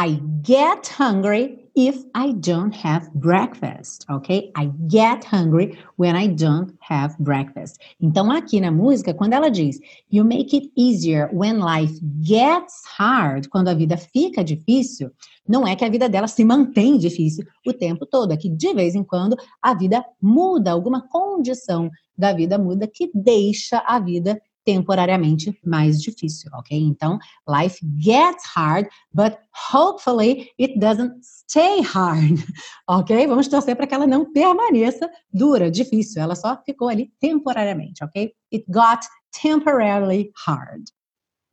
I 0.00 0.20
get 0.42 0.86
hungry 0.86 1.58
if 1.74 2.04
I 2.14 2.30
don't 2.30 2.72
have 2.72 3.12
breakfast, 3.14 4.06
ok? 4.08 4.52
I 4.54 4.70
get 4.86 5.24
hungry 5.24 5.76
when 5.96 6.14
I 6.14 6.28
don't 6.28 6.72
have 6.78 7.16
breakfast. 7.18 7.80
Então, 8.00 8.30
aqui 8.30 8.60
na 8.60 8.70
música, 8.70 9.12
quando 9.12 9.32
ela 9.32 9.50
diz 9.50 9.80
You 10.08 10.24
make 10.24 10.56
it 10.56 10.70
easier 10.76 11.28
when 11.32 11.58
life 11.58 11.98
gets 12.20 12.80
hard, 12.96 13.48
quando 13.48 13.70
a 13.70 13.74
vida 13.74 13.96
fica 13.96 14.44
difícil, 14.44 15.10
não 15.48 15.66
é 15.66 15.74
que 15.74 15.84
a 15.84 15.90
vida 15.90 16.08
dela 16.08 16.28
se 16.28 16.44
mantém 16.44 16.96
difícil 16.96 17.44
o 17.66 17.72
tempo 17.72 18.06
todo, 18.06 18.32
é 18.32 18.36
que 18.36 18.48
de 18.48 18.72
vez 18.72 18.94
em 18.94 19.02
quando 19.02 19.36
a 19.60 19.74
vida 19.74 20.04
muda, 20.22 20.70
alguma 20.70 21.08
condição 21.08 21.90
da 22.16 22.32
vida 22.32 22.56
muda 22.56 22.86
que 22.86 23.10
deixa 23.12 23.82
a 23.84 23.98
vida 23.98 24.40
temporariamente 24.68 25.58
mais 25.64 25.98
difícil, 26.02 26.50
ok? 26.52 26.78
Então, 26.78 27.18
life 27.48 27.78
gets 27.98 28.44
hard, 28.54 28.86
but 29.14 29.38
hopefully 29.72 30.50
it 30.60 30.78
doesn't 30.78 31.14
stay 31.22 31.80
hard, 31.80 32.38
ok? 32.86 33.26
Vamos 33.26 33.48
torcer 33.48 33.74
para 33.74 33.86
que 33.86 33.94
ela 33.94 34.06
não 34.06 34.30
permaneça 34.30 35.10
dura, 35.32 35.70
difícil. 35.70 36.20
Ela 36.20 36.34
só 36.34 36.54
ficou 36.66 36.90
ali 36.90 37.10
temporariamente, 37.18 38.04
ok? 38.04 38.30
It 38.52 38.66
got 38.68 39.06
temporarily 39.32 40.30
hard. 40.46 40.84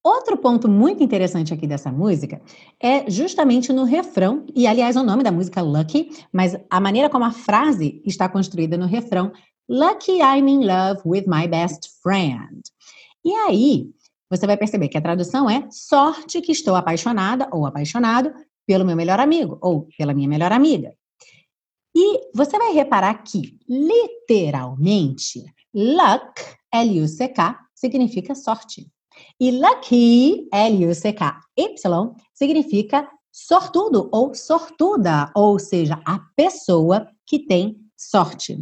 Outro 0.03 0.35
ponto 0.35 0.67
muito 0.67 1.01
interessante 1.01 1.53
aqui 1.53 1.65
dessa 1.65 1.93
música 1.93 2.41
é 2.83 3.09
justamente 3.09 3.71
no 3.71 3.85
refrão, 3.85 4.45
e 4.53 4.67
aliás, 4.67 4.97
o 4.97 5.03
nome 5.03 5.23
da 5.23 5.31
música 5.31 5.61
Lucky, 5.61 6.09
mas 6.33 6.53
a 6.69 6.81
maneira 6.81 7.09
como 7.09 7.23
a 7.23 7.31
frase 7.31 8.01
está 8.05 8.27
construída 8.27 8.75
no 8.75 8.85
refrão, 8.85 9.31
Lucky 9.69 10.19
I'm 10.19 10.47
in 10.47 10.67
love 10.67 11.01
with 11.05 11.23
my 11.27 11.47
best 11.47 11.89
friend. 12.03 12.61
E 13.25 13.33
aí, 13.33 13.89
você 14.29 14.45
vai 14.45 14.55
perceber 14.55 14.87
que 14.87 14.97
a 14.97 15.01
tradução 15.01 15.49
é 15.49 15.67
sorte 15.71 16.41
que 16.41 16.51
estou 16.51 16.75
apaixonada 16.75 17.49
ou 17.51 17.65
apaixonado 17.65 18.31
pelo 18.67 18.85
meu 18.85 18.95
melhor 18.95 19.19
amigo 19.19 19.57
ou 19.61 19.87
pela 19.97 20.13
minha 20.13 20.29
melhor 20.29 20.51
amiga. 20.51 20.93
E 21.95 22.29
você 22.35 22.57
vai 22.57 22.71
reparar 22.73 23.23
que, 23.23 23.57
literalmente, 23.67 25.43
luck, 25.73 26.41
L-U-C-K, 26.71 27.59
significa 27.73 28.35
sorte. 28.35 28.87
E 29.39 29.49
lucky, 29.51 30.47
L-U-C-K-Y, 30.51 32.15
significa 32.33 33.09
sortudo 33.31 34.09
ou 34.11 34.35
sortuda, 34.35 35.31
ou 35.35 35.57
seja, 35.57 35.99
a 36.05 36.19
pessoa 36.35 37.07
que 37.25 37.39
tem 37.39 37.77
sorte. 37.97 38.57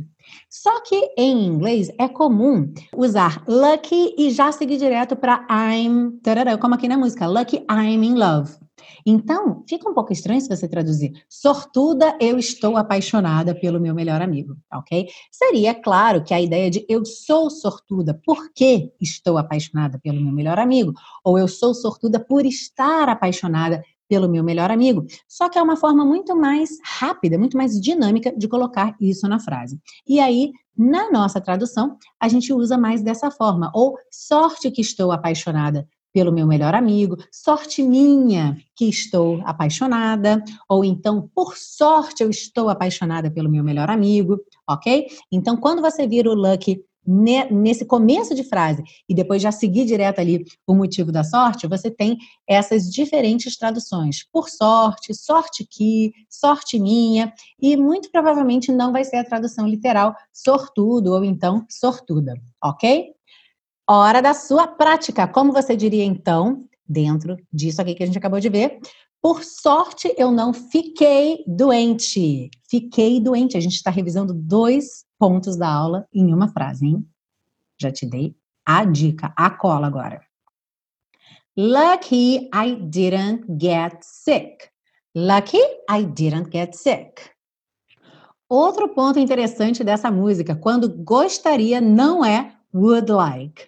Só 0.50 0.82
que 0.82 1.14
em 1.18 1.46
inglês 1.46 1.90
é 2.00 2.08
comum 2.08 2.72
usar 2.96 3.44
lucky 3.48 4.16
e 4.18 4.32
já 4.32 4.52
seguir 4.52 4.78
direto 4.78 5.16
para 5.16 5.46
I'm, 5.50 6.20
tarará, 6.22 6.58
como 6.58 6.76
aqui 6.76 6.88
na 6.88 6.98
música, 6.98 7.28
lucky 7.28 7.66
I'm 7.70 8.04
in 8.04 8.16
love. 8.16 8.64
Então, 9.06 9.64
fica 9.68 9.90
um 9.90 9.94
pouco 9.94 10.14
estranho 10.14 10.42
se 10.42 10.48
você 10.48 10.68
traduzir 10.68 11.12
sortuda, 11.28 12.18
eu 12.20 12.38
estou 12.38 12.78
apaixonada 12.78 13.54
pelo 13.54 13.80
meu 13.80 13.94
melhor 13.94 14.22
amigo, 14.22 14.56
ok? 14.74 15.08
Seria 15.32 15.74
claro 15.74 16.24
que 16.24 16.34
a 16.34 16.42
ideia 16.42 16.70
de 16.70 16.86
eu 16.88 17.06
sou 17.06 17.50
sortuda 17.50 18.20
porque 18.26 18.92
estou 19.00 19.38
apaixonada 19.38 20.00
pelo 20.00 20.22
meu 20.22 20.34
melhor 20.34 20.60
amigo, 20.60 20.94
ou 21.24 21.38
eu 21.38 21.48
sou 21.48 21.74
sortuda 21.74 22.20
por 22.20 22.46
estar 22.46 23.10
apaixonada 23.10 23.84
pelo 24.08 24.30
meu 24.30 24.44
melhor 24.44 24.72
amigo. 24.72 25.06
Só 25.28 25.50
que 25.50 25.58
é 25.58 25.62
uma 25.62 25.76
forma 25.76 26.06
muito 26.06 26.36
mais 26.36 26.70
rápida, 26.84 27.38
muito 27.38 27.58
mais 27.58 27.80
dinâmica 27.80 28.32
de 28.36 28.48
colocar 28.48 28.96
isso 29.00 29.28
na 29.28 29.40
frase. 29.40 29.80
E 30.08 30.20
aí, 30.20 30.52
na 30.78 31.12
nossa 31.12 31.40
tradução, 31.40 31.98
a 32.20 32.28
gente 32.28 32.52
usa 32.52 32.78
mais 32.78 33.02
dessa 33.02 33.30
forma. 33.30 33.72
Ou 33.74 33.96
sorte 34.12 34.72
que 34.72 34.82
estou 34.82 35.12
apaixonada 35.12 35.88
pelo 36.14 36.32
meu 36.32 36.46
melhor 36.46 36.76
amigo, 36.76 37.18
sorte 37.32 37.82
minha 37.82 38.56
que 38.76 38.88
estou 38.88 39.42
apaixonada, 39.46 40.44
ou 40.70 40.86
então, 40.86 41.28
por 41.34 41.58
sorte, 41.58 42.22
eu 42.22 42.30
estou 42.30 42.70
apaixonada 42.70 43.32
pelo 43.32 43.50
meu 43.50 43.64
melhor 43.64 43.90
amigo, 43.90 44.40
ok? 44.70 45.08
Então, 45.32 45.58
quando 45.58 45.82
você 45.82 46.08
vira 46.08 46.30
o 46.30 46.36
lucky 46.36 46.80
nesse 47.06 47.86
começo 47.86 48.34
de 48.34 48.44
frase 48.44 48.84
e 49.08 49.14
depois 49.14 49.42
já 49.42 49.52
seguir 49.52 49.86
direto 49.86 50.20
ali 50.20 50.46
o 50.66 50.74
motivo 50.74 51.12
da 51.12 51.24
sorte, 51.24 51.68
você 51.68 51.92
tem 51.92 52.18
essas 52.48 52.90
diferentes 52.90 53.58
traduções. 53.58 54.24
Por 54.32 54.50
sorte, 54.50 55.14
sorte 55.14 55.66
que, 55.70 56.14
sorte 56.30 56.80
minha, 56.80 57.34
e 57.62 57.76
muito 57.76 58.10
provavelmente 58.12 58.72
não 58.72 58.92
vai 58.92 59.04
ser 59.04 59.18
a 59.18 59.24
tradução 59.24 59.68
literal 59.68 60.16
sortudo 60.32 61.14
ou 61.14 61.24
então 61.24 61.66
sortuda, 61.70 62.34
ok? 62.64 63.14
Hora 63.90 64.22
da 64.22 64.34
sua 64.34 64.66
prática. 64.66 65.28
Como 65.28 65.52
você 65.52 65.76
diria 65.76 66.06
então, 66.06 66.66
dentro 66.88 67.38
disso 67.52 67.82
aqui 67.82 67.96
que 67.96 68.04
a 68.04 68.06
gente 68.06 68.18
acabou 68.18 68.40
de 68.40 68.50
ver? 68.50 68.80
Por 69.22 69.44
sorte, 69.44 70.14
eu 70.18 70.32
não 70.32 70.54
fiquei 70.54 71.44
doente. 71.48 72.50
Fiquei 72.70 73.20
doente. 73.22 73.56
A 73.56 73.60
gente 73.60 73.76
está 73.76 73.90
revisando 73.90 74.34
dois 74.34 75.03
pontos 75.20 75.56
da 75.56 75.72
aula 75.72 76.08
em 76.14 76.34
uma 76.34 76.48
frase, 76.48 76.86
hein? 76.86 77.08
Já 77.80 77.92
te 77.92 78.06
dei 78.06 78.36
a 78.66 78.86
dica, 78.86 79.34
a 79.36 79.50
cola 79.50 79.88
agora. 79.88 80.22
Lucky 81.56 82.50
I 82.54 82.76
didn't 82.76 83.46
get 83.60 84.00
sick. 84.02 84.70
Lucky 85.16 85.62
I 85.90 86.04
didn't 86.06 86.50
get 86.52 86.74
sick. 86.76 87.30
Outro 88.50 88.90
ponto 88.90 89.20
interessante 89.20 89.84
dessa 89.84 90.12
música, 90.12 90.56
quando 90.56 90.90
gostaria 90.90 91.80
não 91.82 92.24
é 92.24 92.56
would 92.74 93.12
like. 93.12 93.68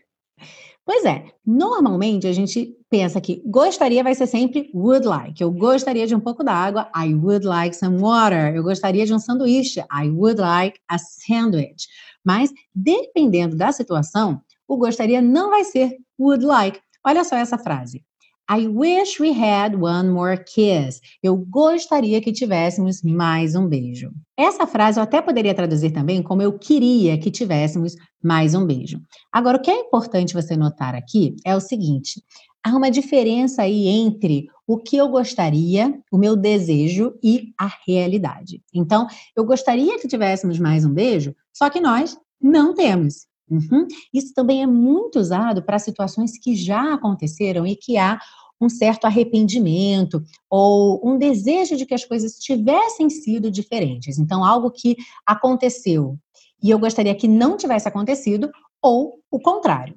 Pois 0.85 1.03
é, 1.05 1.31
normalmente 1.45 2.27
a 2.27 2.33
gente 2.33 2.77
pensa 2.95 3.19
que 3.19 3.41
gostaria 3.45 4.01
vai 4.01 4.15
ser 4.15 4.25
sempre 4.25 4.69
would 4.73 5.05
like. 5.05 5.43
Eu 5.43 5.51
gostaria 5.51 6.07
de 6.07 6.15
um 6.15 6.19
pouco 6.19 6.45
d'água, 6.45 6.89
I 6.95 7.13
would 7.13 7.45
like 7.45 7.75
some 7.75 7.99
water. 7.99 8.55
Eu 8.55 8.63
gostaria 8.63 9.05
de 9.05 9.13
um 9.13 9.19
sanduíche, 9.19 9.81
I 9.91 10.09
would 10.09 10.39
like 10.39 10.79
a 10.87 10.97
sandwich. 10.97 11.89
Mas, 12.23 12.53
dependendo 12.73 13.57
da 13.57 13.73
situação, 13.73 14.39
o 14.65 14.77
gostaria 14.77 15.21
não 15.21 15.49
vai 15.49 15.65
ser 15.65 15.97
would 16.17 16.45
like. 16.45 16.79
Olha 17.05 17.25
só 17.25 17.35
essa 17.35 17.57
frase. 17.57 18.01
I 18.47 18.67
wish 18.67 19.19
we 19.19 19.31
had 19.31 19.75
one 19.75 20.09
more 20.09 20.37
kiss. 20.37 21.01
Eu 21.21 21.35
gostaria 21.35 22.21
que 22.21 22.31
tivéssemos 22.31 23.01
mais 23.01 23.55
um 23.55 23.67
beijo. 23.67 24.11
Essa 24.37 24.67
frase 24.67 24.99
eu 24.99 25.03
até 25.03 25.19
poderia 25.19 25.53
traduzir 25.53 25.91
também 25.91 26.21
como 26.21 26.43
eu 26.43 26.53
queria 26.57 27.17
que 27.17 27.31
tivéssemos 27.31 27.95
mais 28.23 28.53
um 28.53 28.63
beijo. 28.63 29.01
Agora, 29.33 29.57
o 29.57 29.61
que 29.61 29.71
é 29.71 29.79
importante 29.79 30.35
você 30.35 30.55
notar 30.55 30.93
aqui 30.93 31.35
é 31.43 31.55
o 31.55 31.59
seguinte: 31.59 32.21
há 32.65 32.75
uma 32.75 32.89
diferença 32.89 33.61
aí 33.61 33.87
entre 33.87 34.47
o 34.65 34.77
que 34.77 34.97
eu 34.97 35.07
gostaria, 35.09 35.99
o 36.11 36.17
meu 36.17 36.35
desejo 36.35 37.13
e 37.23 37.53
a 37.59 37.69
realidade. 37.85 38.61
Então, 38.73 39.07
eu 39.35 39.45
gostaria 39.45 39.99
que 39.99 40.07
tivéssemos 40.07 40.57
mais 40.57 40.83
um 40.83 40.93
beijo, 40.93 41.35
só 41.53 41.69
que 41.69 41.79
nós 41.79 42.17
não 42.41 42.73
temos. 42.73 43.27
Uhum. 43.49 43.87
Isso 44.11 44.33
também 44.33 44.63
é 44.63 44.67
muito 44.67 45.19
usado 45.19 45.63
para 45.63 45.77
situações 45.77 46.37
que 46.39 46.55
já 46.55 46.95
aconteceram 46.95 47.67
e 47.67 47.75
que 47.75 47.97
há 47.97 48.19
um 48.59 48.69
certo 48.69 49.05
arrependimento 49.05 50.23
ou 50.49 50.99
um 51.07 51.17
desejo 51.17 51.75
de 51.75 51.85
que 51.85 51.93
as 51.93 52.05
coisas 52.05 52.39
tivessem 52.39 53.09
sido 53.09 53.51
diferentes. 53.51 54.17
Então, 54.17 54.43
algo 54.43 54.71
que 54.71 54.95
aconteceu 55.25 56.17
e 56.65 56.71
eu 56.71 56.79
gostaria 56.79 57.13
que 57.13 57.27
não 57.27 57.57
tivesse 57.57 57.87
acontecido, 57.87 58.49
ou 58.81 59.19
o 59.29 59.39
contrário. 59.39 59.95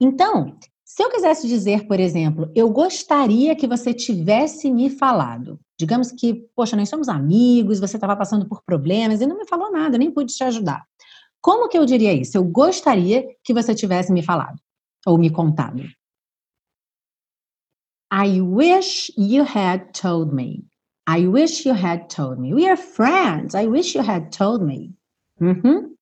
Então, 0.00 0.56
se 0.88 1.02
eu 1.02 1.10
quisesse 1.10 1.46
dizer, 1.46 1.86
por 1.86 2.00
exemplo, 2.00 2.50
eu 2.54 2.70
gostaria 2.70 3.54
que 3.54 3.66
você 3.66 3.92
tivesse 3.92 4.70
me 4.70 4.88
falado. 4.88 5.60
Digamos 5.78 6.10
que, 6.10 6.48
poxa, 6.56 6.74
nós 6.76 6.88
somos 6.88 7.10
amigos, 7.10 7.78
você 7.78 7.98
estava 7.98 8.16
passando 8.16 8.48
por 8.48 8.62
problemas 8.64 9.20
e 9.20 9.26
não 9.26 9.36
me 9.36 9.46
falou 9.46 9.70
nada, 9.70 9.98
nem 9.98 10.10
pude 10.10 10.34
te 10.34 10.42
ajudar. 10.42 10.82
Como 11.42 11.68
que 11.68 11.76
eu 11.76 11.84
diria 11.84 12.14
isso? 12.14 12.38
Eu 12.38 12.44
gostaria 12.44 13.22
que 13.44 13.52
você 13.52 13.74
tivesse 13.74 14.10
me 14.10 14.22
falado 14.22 14.58
ou 15.06 15.18
me 15.18 15.28
contado. 15.28 15.82
I 18.10 18.40
wish 18.40 19.12
you 19.14 19.44
had 19.44 19.92
told 19.92 20.34
me. 20.34 20.64
I 21.06 21.28
wish 21.28 21.68
you 21.68 21.74
had 21.74 22.08
told 22.08 22.40
me. 22.40 22.54
We 22.54 22.66
are 22.66 22.78
friends. 22.78 23.54
I 23.54 23.66
wish 23.66 23.94
you 23.94 24.02
had 24.02 24.30
told 24.30 24.64
me. 24.64 24.94
Uhum. 25.38 25.97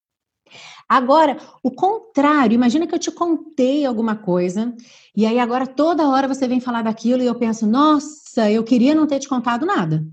Agora, 0.89 1.37
o 1.63 1.71
contrário, 1.71 2.55
imagina 2.55 2.87
que 2.87 2.95
eu 2.95 2.99
te 2.99 3.11
contei 3.11 3.85
alguma 3.85 4.15
coisa, 4.17 4.75
e 5.17 5.27
aí 5.27 5.39
agora 5.39 5.67
toda 5.67 6.09
hora 6.09 6.29
você 6.29 6.47
vem 6.47 6.61
falar 6.61 6.83
daquilo 6.83 7.23
e 7.23 7.27
eu 7.27 7.35
penso, 7.35 7.67
nossa, 7.67 8.51
eu 8.51 8.63
queria 8.63 8.95
não 8.95 9.07
ter 9.07 9.19
te 9.19 9.29
contado 9.29 9.67
nada. 9.67 10.07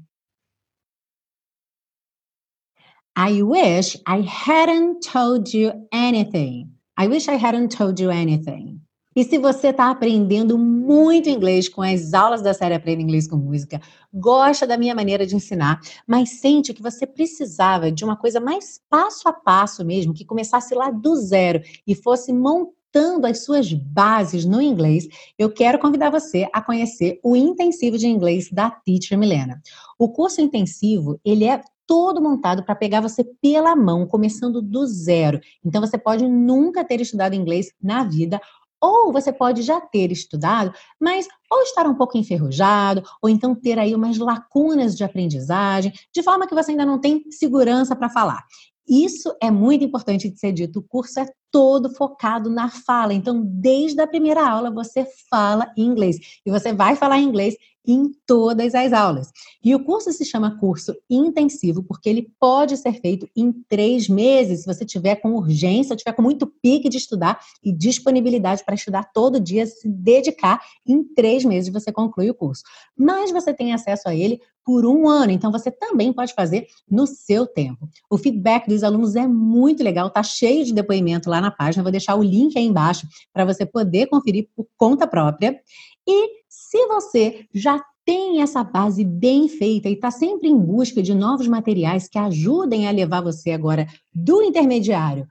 I 3.16 3.44
wish 3.44 4.02
I 4.08 4.26
hadn't 4.26 5.02
told 5.02 5.56
you 5.56 5.88
anything. 5.92 6.72
I 6.98 7.08
wish 7.08 7.28
I 7.28 7.38
hadn't 7.38 7.76
told 7.76 8.02
you 8.02 8.10
anything. 8.10 8.82
E 9.16 9.24
se 9.24 9.38
você 9.38 9.68
está 9.68 9.92
aprendendo 9.92 10.58
muito 10.58 11.30
inglês 11.30 11.70
com 11.70 11.82
as 11.82 12.14
aulas 12.14 12.42
da 12.42 12.54
série 12.54 12.74
Aprenda 12.74 13.02
Inglês 13.02 13.28
com 13.28 13.36
Música, 13.36 13.80
gosta 14.12 14.66
da 14.66 14.78
minha 14.78 14.96
maneira 14.96 15.26
de 15.26 15.36
ensinar, 15.36 15.80
mas 16.08 16.40
sente 16.40 16.74
que 16.74 16.82
você 16.82 17.06
precisava 17.06 17.92
de 17.92 18.04
uma 18.04 18.16
coisa 18.16 18.40
mais 18.40 18.82
passo 18.90 19.28
a 19.30 19.34
passo 19.34 19.86
mesmo, 19.86 20.14
que 20.14 20.26
começasse 20.26 20.74
lá 20.74 20.90
do 20.90 21.16
zero 21.16 21.62
e 21.86 21.94
fosse 21.94 22.34
montando 22.34 23.28
as 23.28 23.44
suas 23.44 23.72
bases 23.72 24.46
no 24.46 24.62
inglês, 24.62 25.08
eu 25.38 25.52
quero 25.52 25.80
convidar 25.80 26.10
você 26.10 26.48
a 26.54 26.62
conhecer 26.62 27.20
o 27.24 27.36
intensivo 27.36 27.98
de 27.98 28.08
inglês 28.08 28.50
da 28.52 28.70
Teacher 28.70 29.18
Milena. 29.18 29.62
O 29.98 30.10
curso 30.10 30.42
intensivo, 30.42 31.20
ele 31.24 31.46
é 31.46 31.62
todo 31.86 32.22
montado 32.22 32.64
para 32.64 32.76
pegar 32.76 33.02
você 33.02 33.24
pela 33.24 33.76
mão, 33.76 34.06
começando 34.08 34.62
do 34.62 34.86
zero. 34.86 35.40
Então 35.66 35.82
você 35.82 35.98
pode 35.98 36.28
nunca 36.28 36.84
ter 36.84 37.02
estudado 37.02 37.36
inglês 37.36 37.72
na 37.82 38.04
vida 38.04 38.40
ou 38.84 39.14
você 39.14 39.32
pode 39.32 39.62
já 39.62 39.80
ter 39.80 40.12
estudado, 40.12 40.74
mas 41.00 41.26
ou 41.50 41.62
estar 41.62 41.88
um 41.88 41.96
pouco 41.96 42.18
enferrujado, 42.18 43.02
ou 43.22 43.30
então 43.30 43.56
ter 43.56 43.80
aí 43.80 43.96
umas 43.96 44.18
lacunas 44.18 44.94
de 44.94 45.06
aprendizagem, 45.06 45.94
de 46.14 46.22
forma 46.22 46.46
que 46.46 46.54
você 46.54 46.72
ainda 46.72 46.86
não 46.86 47.00
tem 47.00 47.24
segurança 47.32 47.96
para 47.96 48.10
falar. 48.10 48.44
Isso 48.86 49.34
é 49.42 49.50
muito 49.50 49.86
importante 49.86 50.30
de 50.30 50.38
ser 50.38 50.52
dito. 50.52 50.80
O 50.80 50.84
curso 50.84 51.18
é 51.22 51.26
todo 51.50 51.96
focado 51.96 52.50
na 52.50 52.68
fala. 52.68 53.14
Então, 53.14 53.42
desde 53.42 54.02
a 54.02 54.08
primeira 54.08 54.46
aula, 54.46 54.70
você 54.70 55.08
fala 55.30 55.72
inglês. 55.78 56.18
E 56.46 56.52
você 56.52 56.74
vai 56.74 56.98
falar 56.98 57.20
inglês 57.20 57.56
em 57.86 58.12
todas 58.26 58.74
as 58.74 58.94
aulas. 58.94 59.32
E 59.64 59.76
o 59.76 59.84
curso 59.84 60.12
se 60.12 60.26
chama 60.26 60.58
curso 60.60 60.96
intensivo 61.10 61.84
porque 61.84 62.10
ele 62.10 62.32
pode 62.40 62.78
ser 62.78 62.94
feito 62.94 63.28
em 63.36 63.52
três 63.68 64.08
meses, 64.08 64.62
se 64.62 64.66
você 64.66 64.86
tiver 64.86 65.16
com 65.16 65.34
urgência, 65.34 65.96
tiver 65.96 66.14
com 66.14 66.22
muito 66.22 66.48
pique 66.48 66.90
de 66.90 66.98
estudar 66.98 67.40
e 67.64 67.72
disponibilidade 67.72 68.64
para 68.64 68.76
estudar 68.76 69.12
todo 69.14 69.40
dia, 69.40 69.66
se 69.66 69.88
dedicar, 69.88 70.62
em 70.88 71.04
três 71.04 71.44
meses 71.44 71.72
você 71.72 71.92
conclui 71.92 72.30
o 72.30 72.36
curso. 72.36 72.64
Mas 72.98 73.32
você 73.32 73.54
tem 73.54 73.74
acesso 73.74 74.08
a 74.08 74.16
ele 74.16 74.40
por 74.66 74.86
um 74.86 75.08
ano, 75.08 75.32
então 75.32 75.52
você 75.52 75.70
também 75.70 76.14
pode 76.14 76.34
fazer 76.34 76.68
no 76.90 77.06
seu 77.06 77.46
tempo. 77.46 77.90
O 78.10 78.18
feedback 78.18 78.68
dos 78.68 78.84
alunos 78.84 79.16
é 79.16 79.28
muito 79.28 79.84
legal, 79.84 80.10
tá 80.10 80.24
cheio 80.24 80.64
de 80.64 80.74
depoimento 80.74 81.30
lá 81.30 81.42
na 81.42 81.52
página, 81.52 81.84
vou 81.84 81.92
deixar 81.92 82.16
o 82.16 82.24
link 82.24 82.58
aí 82.58 82.66
embaixo 82.66 83.06
para 83.34 83.44
você 83.44 83.66
poder 83.66 84.08
conferir 84.08 84.48
por 84.56 84.66
conta 84.78 85.06
própria. 85.06 85.60
E 86.08 86.43
se 86.74 86.88
você 86.88 87.46
já 87.54 87.80
tem 88.04 88.42
essa 88.42 88.64
base 88.64 89.06
bem 89.06 89.48
feita 89.48 89.88
e 89.88 89.94
está 89.94 90.10
sempre 90.10 90.50
em 90.50 90.58
busca 90.58 91.04
de 91.04 91.14
novos 91.14 91.48
materiais 91.48 92.08
que 92.08 92.18
ajudem 92.18 92.88
a 92.88 92.92
levar 92.92 93.22
você 93.22 93.52
agora 93.52 93.86
do 94.12 94.42
intermediário 94.42 95.28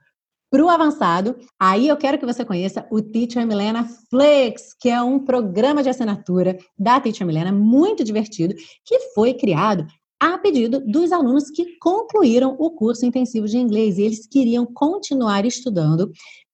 para 0.49 0.63
o 0.63 0.69
avançado, 0.69 1.35
aí 1.59 1.89
eu 1.89 1.97
quero 1.97 2.17
que 2.17 2.25
você 2.25 2.45
conheça 2.45 2.87
o 2.89 3.01
Teacher 3.01 3.45
Milena 3.45 3.85
Flex, 4.09 4.73
que 4.79 4.87
é 4.87 5.01
um 5.01 5.19
programa 5.19 5.83
de 5.83 5.89
assinatura 5.89 6.57
da 6.79 7.01
Teacher 7.01 7.27
Milena 7.27 7.51
muito 7.51 8.05
divertido, 8.05 8.55
que 8.85 8.97
foi 9.13 9.33
criado 9.33 9.85
a 10.21 10.37
pedido 10.37 10.79
dos 10.79 11.11
alunos 11.11 11.49
que 11.49 11.77
concluíram 11.79 12.55
o 12.57 12.71
curso 12.71 13.05
intensivo 13.05 13.45
de 13.45 13.57
inglês. 13.57 13.97
E 13.97 14.03
eles 14.03 14.25
queriam 14.25 14.65
continuar 14.65 15.45
estudando 15.45 16.09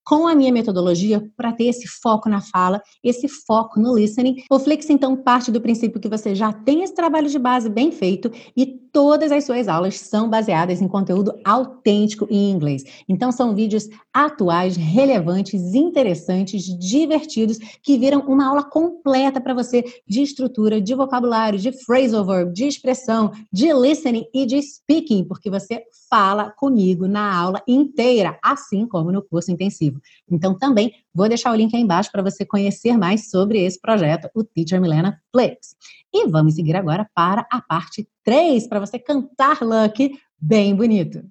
com 0.10 0.28
a 0.28 0.34
minha 0.34 0.52
metodologia 0.52 1.24
para 1.38 1.54
ter 1.54 1.66
esse 1.66 1.88
foco 1.88 2.28
na 2.28 2.42
fala, 2.42 2.82
esse 3.04 3.28
foco 3.28 3.80
no 3.80 3.96
listening. 3.96 4.44
O 4.50 4.58
Flix, 4.58 4.90
então, 4.90 5.16
parte 5.16 5.52
do 5.52 5.62
princípio 5.62 6.02
que 6.02 6.10
você 6.10 6.34
já 6.34 6.52
tem 6.52 6.82
esse 6.82 6.96
trabalho 6.96 7.30
de 7.30 7.38
base 7.38 7.70
bem 7.70 7.92
feito 7.92 8.32
e 8.58 8.66
todas 8.92 9.32
as 9.32 9.44
suas 9.44 9.68
aulas 9.68 10.00
são 10.00 10.28
baseadas 10.28 10.82
em 10.82 10.88
conteúdo 10.88 11.40
autêntico 11.46 12.28
em 12.28 12.50
inglês. 12.50 12.84
Então, 13.08 13.32
são 13.32 13.54
vídeos 13.54 13.88
atuais, 14.12 14.76
relevantes, 14.76 15.76
interessantes, 15.76 16.64
divertidos, 16.64 17.60
que 17.84 17.96
viram 17.96 18.22
uma 18.22 18.48
aula 18.48 18.64
completa 18.64 19.40
para 19.40 19.54
você 19.54 19.84
de 20.08 20.24
estrutura, 20.24 20.82
de 20.82 20.96
vocabulário, 20.96 21.60
de 21.60 21.72
phrasal 21.72 22.26
verb, 22.26 22.52
de 22.52 22.66
expressão, 22.66 23.32
de 23.54 23.72
listening 23.72 24.26
e 24.34 24.44
de 24.48 24.60
speaking, 24.60 25.24
porque 25.26 25.52
você 25.52 25.84
fala 26.10 26.50
comigo 26.50 27.08
na 27.08 27.32
aula 27.32 27.62
inteira, 27.68 28.40
assim 28.44 28.88
como 28.88 29.12
no 29.12 29.22
curso 29.22 29.52
intensivo. 29.52 29.99
Então, 30.30 30.58
também 30.58 30.94
vou 31.14 31.28
deixar 31.28 31.52
o 31.52 31.56
link 31.56 31.76
aí 31.76 31.82
embaixo 31.82 32.12
para 32.12 32.22
você 32.22 32.46
conhecer 32.46 32.98
mais 32.98 33.30
sobre 33.30 33.64
esse 33.64 33.80
projeto, 33.80 34.30
o 34.34 34.44
Teacher 34.44 34.82
Milena 34.82 35.20
Flex. 35.32 35.76
E 36.14 36.28
vamos 36.28 36.56
seguir 36.56 36.76
agora 36.76 37.10
para 37.14 37.48
a 37.52 37.62
parte 37.62 38.08
3, 38.24 38.68
para 38.68 38.80
você 38.80 38.98
cantar 38.98 39.62
Lucky 39.62 40.18
bem 40.40 40.76
bonito. 40.76 41.24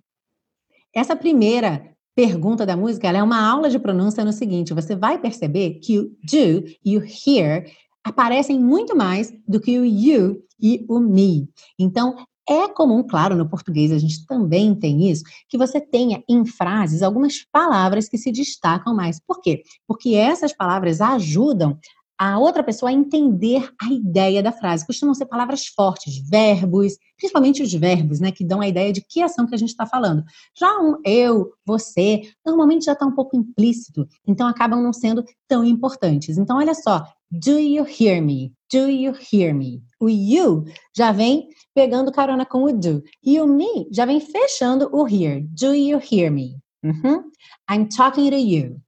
Essa 0.94 1.16
primeira 1.16 1.94
pergunta 2.14 2.66
da 2.66 2.76
música 2.76 3.08
é 3.08 3.22
uma 3.22 3.48
aula 3.48 3.70
de 3.70 3.78
pronúncia 3.78 4.24
no 4.24 4.32
seguinte: 4.32 4.74
você 4.74 4.96
vai 4.96 5.18
perceber 5.20 5.74
que 5.80 5.98
o 5.98 6.04
do 6.04 6.64
e 6.84 6.98
o 6.98 7.02
hear 7.04 7.64
aparecem 8.02 8.58
muito 8.58 8.96
mais 8.96 9.32
do 9.46 9.60
que 9.60 9.78
o 9.78 9.84
you 9.84 10.42
e 10.60 10.84
o 10.88 10.98
me. 10.98 11.48
Então, 11.78 12.16
é 12.48 12.68
comum, 12.68 13.02
claro, 13.02 13.36
no 13.36 13.48
português 13.48 13.92
a 13.92 13.98
gente 13.98 14.24
também 14.26 14.74
tem 14.74 15.10
isso, 15.10 15.22
que 15.48 15.58
você 15.58 15.80
tenha 15.80 16.22
em 16.28 16.44
frases 16.44 17.02
algumas 17.02 17.44
palavras 17.52 18.08
que 18.08 18.16
se 18.16 18.32
destacam 18.32 18.94
mais. 18.94 19.20
Por 19.20 19.40
quê? 19.40 19.62
Porque 19.86 20.14
essas 20.14 20.52
palavras 20.52 21.00
ajudam 21.00 21.78
a 22.18 22.36
outra 22.36 22.64
pessoa 22.64 22.90
a 22.90 22.92
entender 22.92 23.70
a 23.80 23.92
ideia 23.92 24.42
da 24.42 24.50
frase. 24.50 24.84
Costumam 24.84 25.14
ser 25.14 25.26
palavras 25.26 25.66
fortes, 25.66 26.18
verbos, 26.28 26.94
principalmente 27.16 27.62
os 27.62 27.72
verbos, 27.72 28.18
né, 28.18 28.32
que 28.32 28.44
dão 28.44 28.60
a 28.60 28.66
ideia 28.66 28.92
de 28.92 29.00
que 29.00 29.22
ação 29.22 29.46
que 29.46 29.54
a 29.54 29.58
gente 29.58 29.68
está 29.68 29.86
falando. 29.86 30.24
Já 30.58 30.68
um 30.80 30.96
eu, 31.04 31.52
você, 31.64 32.22
normalmente 32.44 32.86
já 32.86 32.92
está 32.92 33.06
um 33.06 33.14
pouco 33.14 33.36
implícito, 33.36 34.06
então 34.26 34.48
acabam 34.48 34.82
não 34.82 34.92
sendo 34.92 35.24
tão 35.46 35.64
importantes. 35.64 36.36
Então, 36.36 36.56
olha 36.56 36.74
só, 36.74 37.04
do 37.30 37.58
you 37.58 37.84
hear 37.84 38.22
me? 38.22 38.52
Do 38.70 38.88
you 38.88 39.12
hear 39.12 39.54
me? 39.54 39.82
O 40.00 40.08
you 40.08 40.64
já 40.96 41.12
vem 41.12 41.48
pegando 41.74 42.12
carona 42.12 42.46
com 42.46 42.64
o 42.64 42.72
do. 42.72 43.02
E 43.22 43.40
o 43.40 43.46
me 43.46 43.88
já 43.90 44.04
vem 44.04 44.20
fechando 44.20 44.88
o 44.92 45.06
hear. 45.06 45.42
Do 45.48 45.74
you 45.74 45.98
hear 45.98 46.30
me? 46.30 46.58
Uhum. 46.84 47.30
I'm 47.70 47.88
talking 47.88 48.30
to 48.30 48.36
you. 48.36 48.80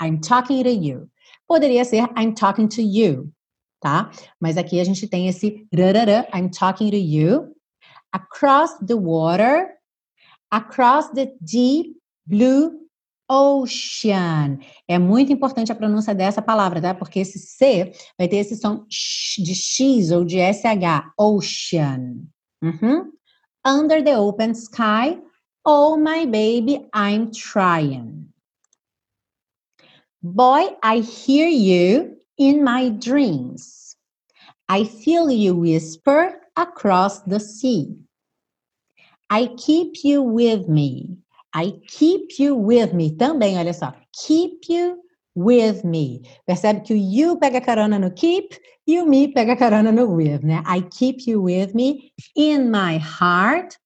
I'm 0.00 0.20
talking 0.20 0.62
to 0.64 0.70
you. 0.70 1.08
Poderia 1.48 1.84
ser 1.84 2.08
I'm 2.16 2.34
talking 2.34 2.68
to 2.68 2.82
you, 2.82 3.32
tá? 3.80 4.10
Mas 4.40 4.56
aqui 4.56 4.80
a 4.80 4.84
gente 4.84 5.06
tem 5.06 5.28
esse 5.28 5.66
I'm 6.34 6.50
talking 6.50 6.90
to 6.90 6.96
you. 6.96 7.54
Across 8.12 8.78
the 8.86 8.96
water, 8.96 9.68
across 10.50 11.08
the 11.14 11.32
deep 11.40 11.96
blue 12.26 12.81
ocean. 13.32 14.58
É 14.86 14.98
muito 14.98 15.32
importante 15.32 15.72
a 15.72 15.74
pronúncia 15.74 16.14
dessa 16.14 16.42
palavra, 16.42 16.82
tá? 16.82 16.94
Porque 16.94 17.20
esse 17.20 17.38
C 17.38 17.92
vai 18.18 18.28
ter 18.28 18.36
esse 18.36 18.56
som 18.56 18.84
de 18.88 19.54
X 19.54 20.10
ou 20.10 20.22
de 20.22 20.38
SH, 20.38 21.14
ocean. 21.18 22.26
Uhum. 22.62 23.10
Under 23.66 24.04
the 24.04 24.18
open 24.18 24.52
sky, 24.54 25.18
oh 25.64 25.96
my 25.96 26.26
baby, 26.26 26.86
I'm 26.94 27.30
trying. 27.30 28.28
Boy, 30.22 30.76
I 30.82 31.00
hear 31.00 31.48
you 31.48 32.18
in 32.38 32.62
my 32.62 32.90
dreams. 32.90 33.96
I 34.68 34.84
feel 34.84 35.30
you 35.30 35.56
whisper 35.56 36.38
across 36.56 37.22
the 37.22 37.40
sea. 37.40 37.96
I 39.30 39.46
keep 39.56 40.04
you 40.04 40.22
with 40.22 40.68
me. 40.68 41.21
I 41.54 41.72
keep 41.86 42.38
you 42.38 42.54
with 42.54 42.92
me. 42.92 43.16
Também, 43.16 43.58
olha 43.58 43.72
só. 43.72 43.94
Keep 44.26 44.68
you 44.68 44.98
with 45.34 45.84
me. 45.84 46.22
Percebe 46.46 46.84
que 46.84 46.94
o 46.94 46.96
you 46.96 47.38
pega 47.38 47.60
carona 47.60 47.98
no 47.98 48.10
keep 48.10 48.56
e 48.86 49.00
o 49.00 49.06
me 49.06 49.32
pega 49.32 49.56
carona 49.56 49.92
no 49.92 50.06
with, 50.06 50.42
né? 50.42 50.62
I 50.66 50.82
keep 50.82 51.26
you 51.26 51.42
with 51.42 51.74
me 51.74 52.12
in 52.34 52.70
my 52.70 52.98
heart. 52.98 53.78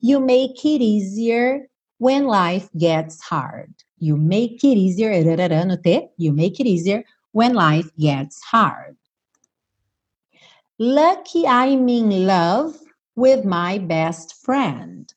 You 0.00 0.20
make 0.20 0.64
it 0.64 0.80
easier 0.80 1.68
when 1.98 2.26
life 2.26 2.68
gets 2.76 3.20
hard. 3.20 3.72
You 3.98 4.16
make 4.16 4.62
it 4.64 4.76
easier, 4.76 5.10
no 5.64 5.76
T. 5.76 6.08
You 6.16 6.32
make 6.32 6.60
it 6.60 6.66
easier 6.66 7.04
when 7.32 7.54
life 7.54 7.90
gets 7.98 8.40
hard. 8.42 8.96
Lucky 10.78 11.44
I'm 11.46 11.88
in 11.88 12.26
love 12.26 12.76
with 13.16 13.44
my 13.44 13.78
best 13.78 14.36
friend. 14.44 15.12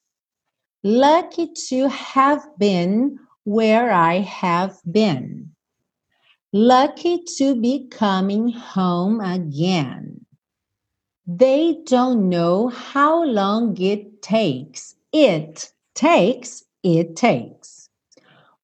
Lucky 0.84 1.48
to 1.68 1.90
have 1.90 2.44
been 2.58 3.20
where 3.44 3.92
I 3.92 4.16
have 4.20 4.80
been. 4.90 5.52
Lucky 6.52 7.24
to 7.38 7.56
be 7.60 7.88
coming 7.88 8.50
home 8.50 9.22
again. 9.22 10.26
They 11.28 11.78
don't 11.86 12.30
know 12.30 12.70
how 12.70 13.24
long 13.24 13.80
it 13.80 14.24
takes. 14.24 14.96
It 15.14 15.72
takes, 15.94 16.64
it 16.82 17.16
takes. 17.16 17.90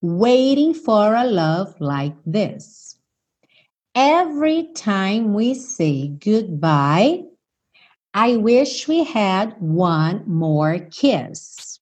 Waiting 0.01 0.73
for 0.73 1.13
a 1.13 1.23
love 1.23 1.80
like 1.80 2.15
this. 2.25 2.97
Every 3.93 4.69
time 4.73 5.36
we 5.36 5.53
say 5.53 6.08
goodbye, 6.08 7.25
I 8.13 8.38
wish 8.38 8.88
we 8.88 9.03
had 9.03 9.56
one 9.60 10.23
more 10.25 10.80
kiss. 10.80 11.76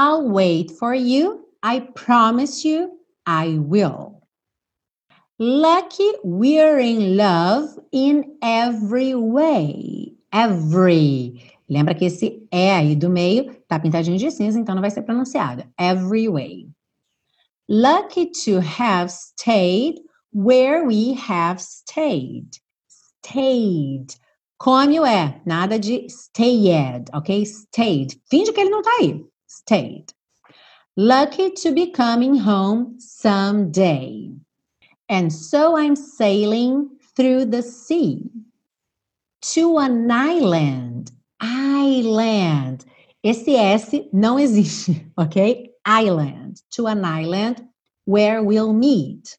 I'll 0.00 0.30
wait 0.30 0.70
for 0.70 0.94
you. 0.94 1.44
I 1.60 1.80
promise 1.80 2.64
you 2.64 3.00
I 3.26 3.58
will. 3.58 4.22
Lucky 5.40 6.08
we're 6.22 6.78
in 6.78 7.16
love 7.16 7.76
in 7.90 8.36
every 8.40 9.16
way. 9.16 10.14
Every. 10.32 11.42
Lembra 11.68 11.96
que 11.96 12.04
esse 12.04 12.46
é 12.52 12.76
aí 12.76 12.94
do 12.94 13.10
meio 13.10 13.52
tá 13.66 13.80
pintadinho 13.80 14.16
de 14.16 14.30
cinza, 14.30 14.56
então 14.60 14.72
não 14.76 14.82
vai 14.82 14.92
ser 14.92 15.02
pronunciado. 15.02 15.64
Every 15.76 16.28
way. 16.28 16.68
Lucky 17.68 18.30
to 18.44 18.60
have 18.60 19.10
stayed 19.10 20.00
where 20.32 20.86
we 20.86 21.14
have 21.14 21.60
stayed. 21.60 22.50
Stayed. 22.86 24.14
Come 24.58 24.98
é, 24.98 25.40
nada 25.44 25.76
de 25.76 26.06
stayed, 26.08 27.10
ok? 27.12 27.44
Stayed. 27.44 28.16
Finge 28.30 28.52
que 28.52 28.60
ele 28.60 28.70
não 28.70 28.80
tá 28.80 28.90
aí. 29.00 29.26
Stayed. 29.68 30.14
Lucky 30.96 31.50
to 31.50 31.72
be 31.72 31.90
coming 31.90 32.34
home 32.34 32.98
someday. 32.98 34.30
And 35.10 35.30
so 35.30 35.76
I'm 35.76 35.94
sailing 35.94 36.88
through 37.14 37.44
the 37.44 37.60
sea 37.60 38.30
to 39.52 39.76
an 39.76 40.10
island. 40.10 41.12
Island. 41.38 42.86
Esse 43.22 43.56
S 43.56 43.94
não 44.10 44.38
existe, 44.38 45.04
ok? 45.18 45.70
Island. 45.84 46.62
To 46.70 46.86
an 46.86 47.04
island 47.04 47.62
where 48.06 48.42
we'll 48.42 48.72
meet. 48.72 49.36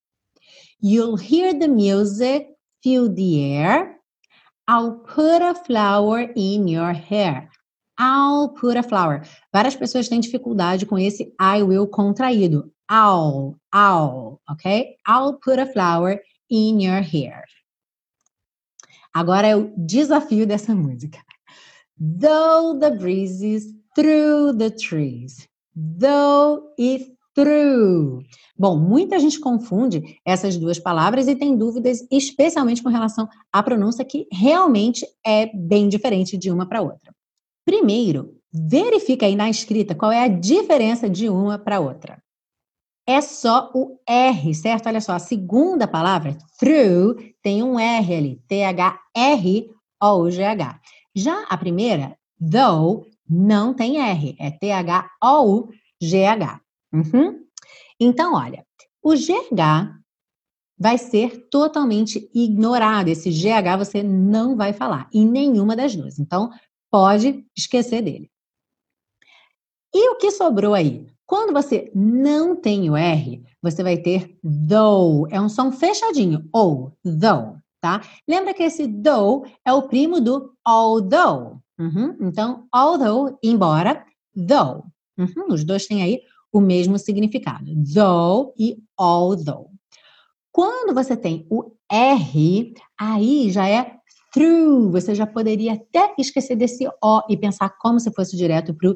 You'll 0.80 1.18
hear 1.18 1.56
the 1.56 1.70
music, 1.70 2.50
feel 2.84 3.12
the 3.12 3.56
air. 3.56 3.98
I'll 4.68 5.00
put 5.00 5.42
a 5.42 5.56
flower 5.56 6.20
in 6.36 6.68
your 6.68 6.94
hair. 6.94 7.50
I'll 8.00 8.50
put 8.50 8.78
a 8.78 8.84
flower. 8.84 9.22
Várias 9.52 9.76
pessoas 9.76 10.08
têm 10.08 10.22
dificuldade 10.22 10.86
com 10.86 10.98
esse 10.98 11.34
I 11.40 11.62
will 11.62 11.88
contraído. 11.88 12.72
I'll, 12.90 13.58
I'll, 13.74 14.40
ok? 14.50 14.96
I'll 15.08 15.34
put 15.34 15.60
a 15.60 15.66
flower 15.66 16.22
in 16.50 16.82
your 16.82 17.02
hair. 17.02 17.44
Agora 19.14 19.48
é 19.48 19.56
o 19.56 19.74
desafio 19.78 20.48
dessa 20.48 20.74
música. 20.74 21.20
Though 22.00 22.80
the 22.80 22.92
breezes 22.92 23.66
through 23.94 24.58
the 24.58 24.70
trees. 24.70 25.48
Though 25.76 26.74
e 26.80 27.14
through. 27.36 28.24
Bom, 28.58 28.78
muita 28.78 29.20
gente 29.20 29.40
confunde 29.40 30.20
essas 30.26 30.58
duas 30.58 30.80
palavras 30.80 31.28
e 31.28 31.36
tem 31.36 31.58
dúvidas, 31.58 32.06
especialmente 32.12 32.82
com 32.82 32.90
relação 32.90 33.28
à 33.52 33.62
pronúncia, 33.62 34.06
que 34.06 34.28
realmente 34.32 35.06
é 35.26 35.46
bem 35.54 35.88
diferente 35.90 36.38
de 36.38 36.52
uma 36.52 36.68
para 36.68 36.82
outra. 36.82 37.14
Primeiro, 37.70 38.34
verifica 38.52 39.28
aí 39.28 39.36
na 39.36 39.48
escrita 39.48 39.94
qual 39.94 40.12
é 40.12 40.24
a 40.24 40.28
diferença 40.28 41.08
de 41.08 41.30
uma 41.30 41.60
para 41.60 41.80
outra. 41.80 42.20
É 43.08 43.22
só 43.22 43.70
o 43.76 44.00
R, 44.08 44.56
certo? 44.56 44.88
Olha 44.88 45.00
só, 45.00 45.12
a 45.12 45.20
segunda 45.20 45.88
palavra, 45.88 46.36
through, 46.60 47.16
tem 47.44 47.62
um 47.62 47.80
R 47.80 48.16
ali, 48.16 48.42
T-H-R-O-U-G-H. 48.48 48.90
Já 51.16 51.44
a 51.44 51.56
primeira, 51.56 52.18
though, 52.42 53.06
não 53.30 53.72
tem 53.72 54.02
R, 54.02 54.36
é 54.40 54.50
T-H-O-U-G-H. 54.50 55.02
Uhum. 56.92 57.46
Então, 58.00 58.34
olha, 58.34 58.66
o 59.04 59.14
GH 59.14 59.94
vai 60.76 60.98
ser 60.98 61.48
totalmente 61.52 62.28
ignorado. 62.34 63.10
Esse 63.10 63.30
GH 63.30 63.78
você 63.78 64.02
não 64.02 64.56
vai 64.56 64.74
falar 64.74 65.08
em 65.14 65.24
nenhuma 65.24 65.76
das 65.76 65.96
duas. 65.96 66.18
Então, 66.18 66.50
pode 66.92 67.46
esquecer 67.58 68.02
dele. 68.02 68.30
E 69.94 70.10
o 70.10 70.18
que 70.18 70.32
sobrou 70.32 70.74
aí? 70.74 71.08
Quando 71.26 71.54
você 71.54 71.92
não 71.94 72.56
tem 72.56 72.90
o 72.90 72.96
R, 72.96 73.44
você 73.62 73.84
vai 73.84 73.98
ter 73.98 74.38
though. 74.44 75.28
É 75.30 75.40
um 75.40 75.50
som 75.50 75.72
fechadinho. 75.72 76.48
Ou, 76.52 76.92
though, 77.04 77.56
tá? 77.80 78.02
Lembra 78.28 78.54
que 78.54 78.64
esse 78.64 78.88
though 78.88 79.46
é 79.64 79.72
o 79.72 79.84
primo 79.84 80.20
do 80.20 80.54
although. 80.66 81.60
Uhum. 81.80 82.18
Então, 82.22 82.68
although, 82.74 83.38
embora, 83.44 84.06
though. 84.36 84.84
Uhum. 85.18 85.54
Os 85.54 85.64
dois 85.64 85.86
têm 85.86 86.02
aí 86.02 86.22
o 86.52 86.60
mesmo 86.60 86.98
significado. 86.98 87.72
Though 87.94 88.54
e 88.58 88.78
although. 88.98 89.70
Quando 90.52 90.94
você 90.94 91.16
tem 91.16 91.46
o 91.50 91.72
R, 91.92 92.74
aí 93.00 93.52
já 93.52 93.68
é 93.68 93.99
through. 94.34 94.92
Você 94.92 95.16
já 95.16 95.26
poderia 95.26 95.74
até 95.74 96.14
esquecer 96.18 96.56
desse 96.56 96.88
O 97.02 97.22
e 97.30 97.38
pensar 97.38 97.70
como 97.80 98.00
se 98.00 98.12
fosse 98.12 98.36
direto 98.36 98.74
para 98.74 98.94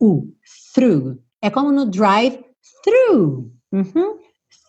o. 0.00 0.28
Through. 0.74 1.18
É 1.42 1.50
como 1.50 1.72
no 1.72 1.86
drive 1.86 2.42
through. 2.82 3.52
Uhum. 3.72 4.18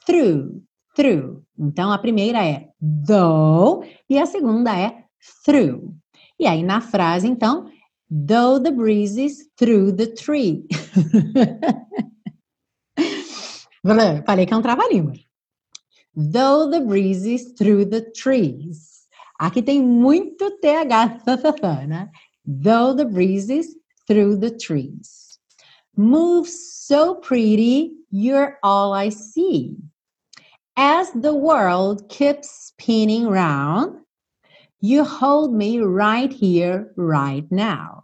Through. 0.06 0.64
Through. 0.96 1.44
Então 1.58 1.92
a 1.92 1.98
primeira 1.98 2.46
é 2.46 2.70
though 3.08 3.84
e 4.10 4.18
a 4.18 4.26
segunda 4.26 4.78
é 4.78 5.04
through. 5.46 5.96
E 6.40 6.46
aí 6.46 6.64
na 6.64 6.82
frase, 6.82 7.28
então, 7.28 7.70
though 8.10 8.62
the 8.62 8.72
breezes 8.72 9.50
through 9.58 9.96
the 9.96 10.08
tree. 10.08 10.66
Falei 14.26 14.46
que 14.46 14.54
é 14.54 14.58
um 14.58 14.62
trava-língua. 14.62 15.14
Though 16.16 16.70
the 16.70 16.80
breezes 16.80 17.54
through 17.54 17.90
the 17.90 18.02
trees. 18.02 18.97
Aqui 19.39 19.62
tem 19.62 19.82
muito 19.82 20.52
TH, 20.60 21.23
né? 21.88 22.10
Though 22.45 22.95
the 22.95 23.06
breezes 23.06 23.67
through 24.08 24.39
the 24.39 24.52
trees. 24.52 25.39
Move 25.95 26.47
so 26.47 27.15
pretty, 27.15 27.91
you're 28.12 28.58
all 28.63 28.93
I 28.93 29.10
see. 29.10 29.78
As 30.76 31.12
the 31.12 31.34
world 31.34 32.08
keeps 32.08 32.50
spinning 32.67 33.28
round, 33.28 34.00
you 34.80 35.04
hold 35.04 35.54
me 35.54 35.80
right 35.80 36.32
here, 36.32 36.93
right 36.95 37.52
now. 37.52 38.04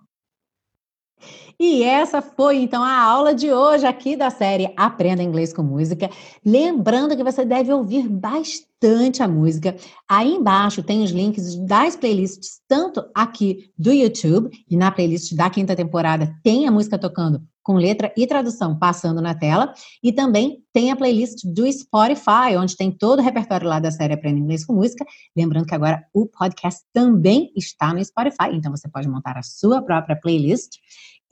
E 1.59 1.83
essa 1.83 2.21
foi 2.21 2.57
então 2.57 2.83
a 2.83 3.01
aula 3.01 3.33
de 3.33 3.51
hoje 3.51 3.85
aqui 3.85 4.15
da 4.15 4.29
série 4.29 4.73
Aprenda 4.75 5.23
Inglês 5.23 5.53
com 5.53 5.63
Música. 5.63 6.09
Lembrando 6.45 7.15
que 7.15 7.23
você 7.23 7.45
deve 7.45 7.71
ouvir 7.71 8.07
bastante 8.07 9.21
a 9.21 9.27
música. 9.27 9.75
Aí 10.09 10.33
embaixo 10.33 10.83
tem 10.83 11.03
os 11.03 11.11
links 11.11 11.55
das 11.55 11.95
playlists, 11.95 12.59
tanto 12.67 13.03
aqui 13.13 13.71
do 13.77 13.91
YouTube 13.91 14.49
e 14.69 14.75
na 14.75 14.91
playlist 14.91 15.33
da 15.35 15.49
quinta 15.49 15.75
temporada 15.75 16.35
tem 16.43 16.67
a 16.67 16.71
música 16.71 16.97
tocando 16.97 17.41
com 17.63 17.75
letra 17.75 18.11
e 18.17 18.27
tradução 18.27 18.77
passando 18.77 19.21
na 19.21 19.33
tela. 19.33 19.73
E 20.03 20.11
também 20.11 20.61
tem 20.73 20.91
a 20.91 20.95
playlist 20.95 21.45
do 21.45 21.71
Spotify, 21.71 22.57
onde 22.57 22.75
tem 22.75 22.91
todo 22.91 23.19
o 23.19 23.23
repertório 23.23 23.67
lá 23.67 23.79
da 23.79 23.89
série 23.89 24.13
Aprenda 24.13 24.39
Inglês 24.39 24.65
com 24.65 24.73
Música. 24.73 25.05
Lembrando 25.35 25.65
que 25.65 25.73
agora 25.73 26.03
o 26.13 26.25
podcast 26.25 26.81
também 26.91 27.51
está 27.55 27.93
no 27.93 28.03
Spotify, 28.03 28.49
então 28.51 28.69
você 28.69 28.89
pode 28.89 29.07
montar 29.07 29.37
a 29.37 29.43
sua 29.43 29.81
própria 29.81 30.19
playlist. 30.19 30.73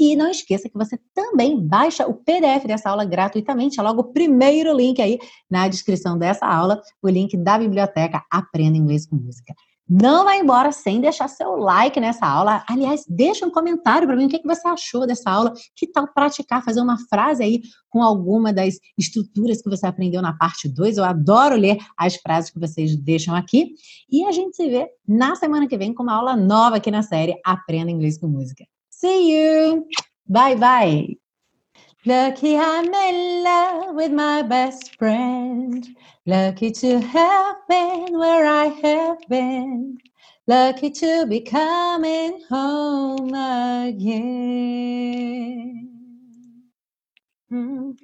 E 0.02 0.16
não 0.16 0.32
esqueça 0.32 0.68
que 0.68 0.76
você 0.76 1.00
também 1.14 1.62
baixa 1.62 2.08
o 2.08 2.16
PDF 2.16 2.66
dessa 2.66 2.90
aula 2.90 3.06
gratuitamente. 3.06 3.80
É 3.80 3.84
logo 3.84 4.02
o 4.02 4.12
primeiro 4.12 4.76
link 4.76 5.00
aí 5.00 5.20
na 5.48 5.68
descrição 5.68 6.18
dessa 6.18 6.48
aula, 6.48 6.82
o 7.04 7.08
link 7.08 7.38
da 7.38 7.60
biblioteca 7.60 8.26
Aprenda 8.32 8.76
Inglês 8.76 9.06
com 9.06 9.16
Música. 9.16 9.54
Não 9.88 10.24
vai 10.24 10.40
embora 10.40 10.72
sem 10.72 11.00
deixar 11.00 11.28
seu 11.28 11.56
like 11.56 12.00
nessa 12.00 12.26
aula. 12.26 12.64
Aliás, 12.68 13.06
deixa 13.08 13.46
um 13.46 13.52
comentário 13.52 14.08
para 14.08 14.18
mim 14.18 14.26
o 14.26 14.30
que, 14.30 14.42
você 14.44 14.68
achou 14.68 15.06
dessa 15.06 15.30
aula. 15.30 15.54
Que 15.76 15.86
tal 15.86 16.08
praticar, 16.12 16.64
fazer 16.64 16.82
uma 16.82 16.98
frase 17.08 17.44
aí 17.44 17.62
com 17.88 18.02
alguma 18.02 18.52
das 18.52 18.80
estruturas 18.98 19.62
que 19.62 19.70
você 19.70 19.86
aprendeu 19.86 20.20
na 20.24 20.36
parte 20.36 20.68
2? 20.68 20.98
Eu 20.98 21.04
adoro 21.04 21.56
ler 21.56 21.78
as 21.96 22.16
frases 22.16 22.50
que 22.50 22.60
vocês 22.60 22.96
deixam 22.96 23.36
aqui. 23.36 23.76
E 24.10 24.26
a 24.26 24.32
gente 24.32 24.56
se 24.56 24.68
vê 24.68 24.90
na 25.08 25.36
semana 25.36 25.68
que 25.68 25.78
vem 25.78 25.94
com 25.94 26.02
uma 26.02 26.16
aula 26.16 26.36
nova 26.36 26.78
aqui 26.78 26.90
na 26.90 27.04
série 27.04 27.40
Aprenda 27.46 27.92
Inglês 27.92 28.18
com 28.18 28.28
Música. 28.28 28.66
See 29.02 29.34
you. 29.34 29.90
Bye 30.30 30.54
bye. 30.54 31.16
Lucky 32.06 32.56
I'm 32.56 32.94
in 32.94 33.44
love 33.44 33.96
with 33.96 34.12
my 34.12 34.44
best 34.44 34.96
friend. 35.00 35.84
Lucky 36.28 36.70
to 36.70 37.00
have 37.00 37.56
been 37.68 38.20
where 38.20 38.46
I 38.46 38.66
have 38.66 39.18
been. 39.28 39.98
Lucky 40.46 40.92
to 40.92 41.26
be 41.26 41.42
coming 41.42 42.44
home 42.48 43.30
again. 43.90 44.22
Mm. 47.52 47.98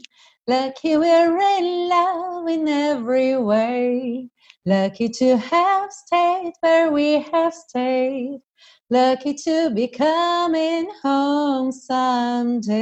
Lucky 0.47 0.97
we're 0.97 1.38
in 1.60 1.89
love 1.89 2.47
in 2.47 2.67
every 2.67 3.38
way. 3.38 4.31
Lucky 4.65 5.10
to 5.10 5.38
have 5.38 5.93
stayed 5.93 6.53
where 6.62 6.91
we 6.91 7.21
have 7.31 7.53
stayed. 7.53 8.41
Lucky 8.89 9.34
to 9.34 9.69
be 9.71 9.89
coming 9.89 10.89
home 11.04 11.73
someday. 11.73 12.78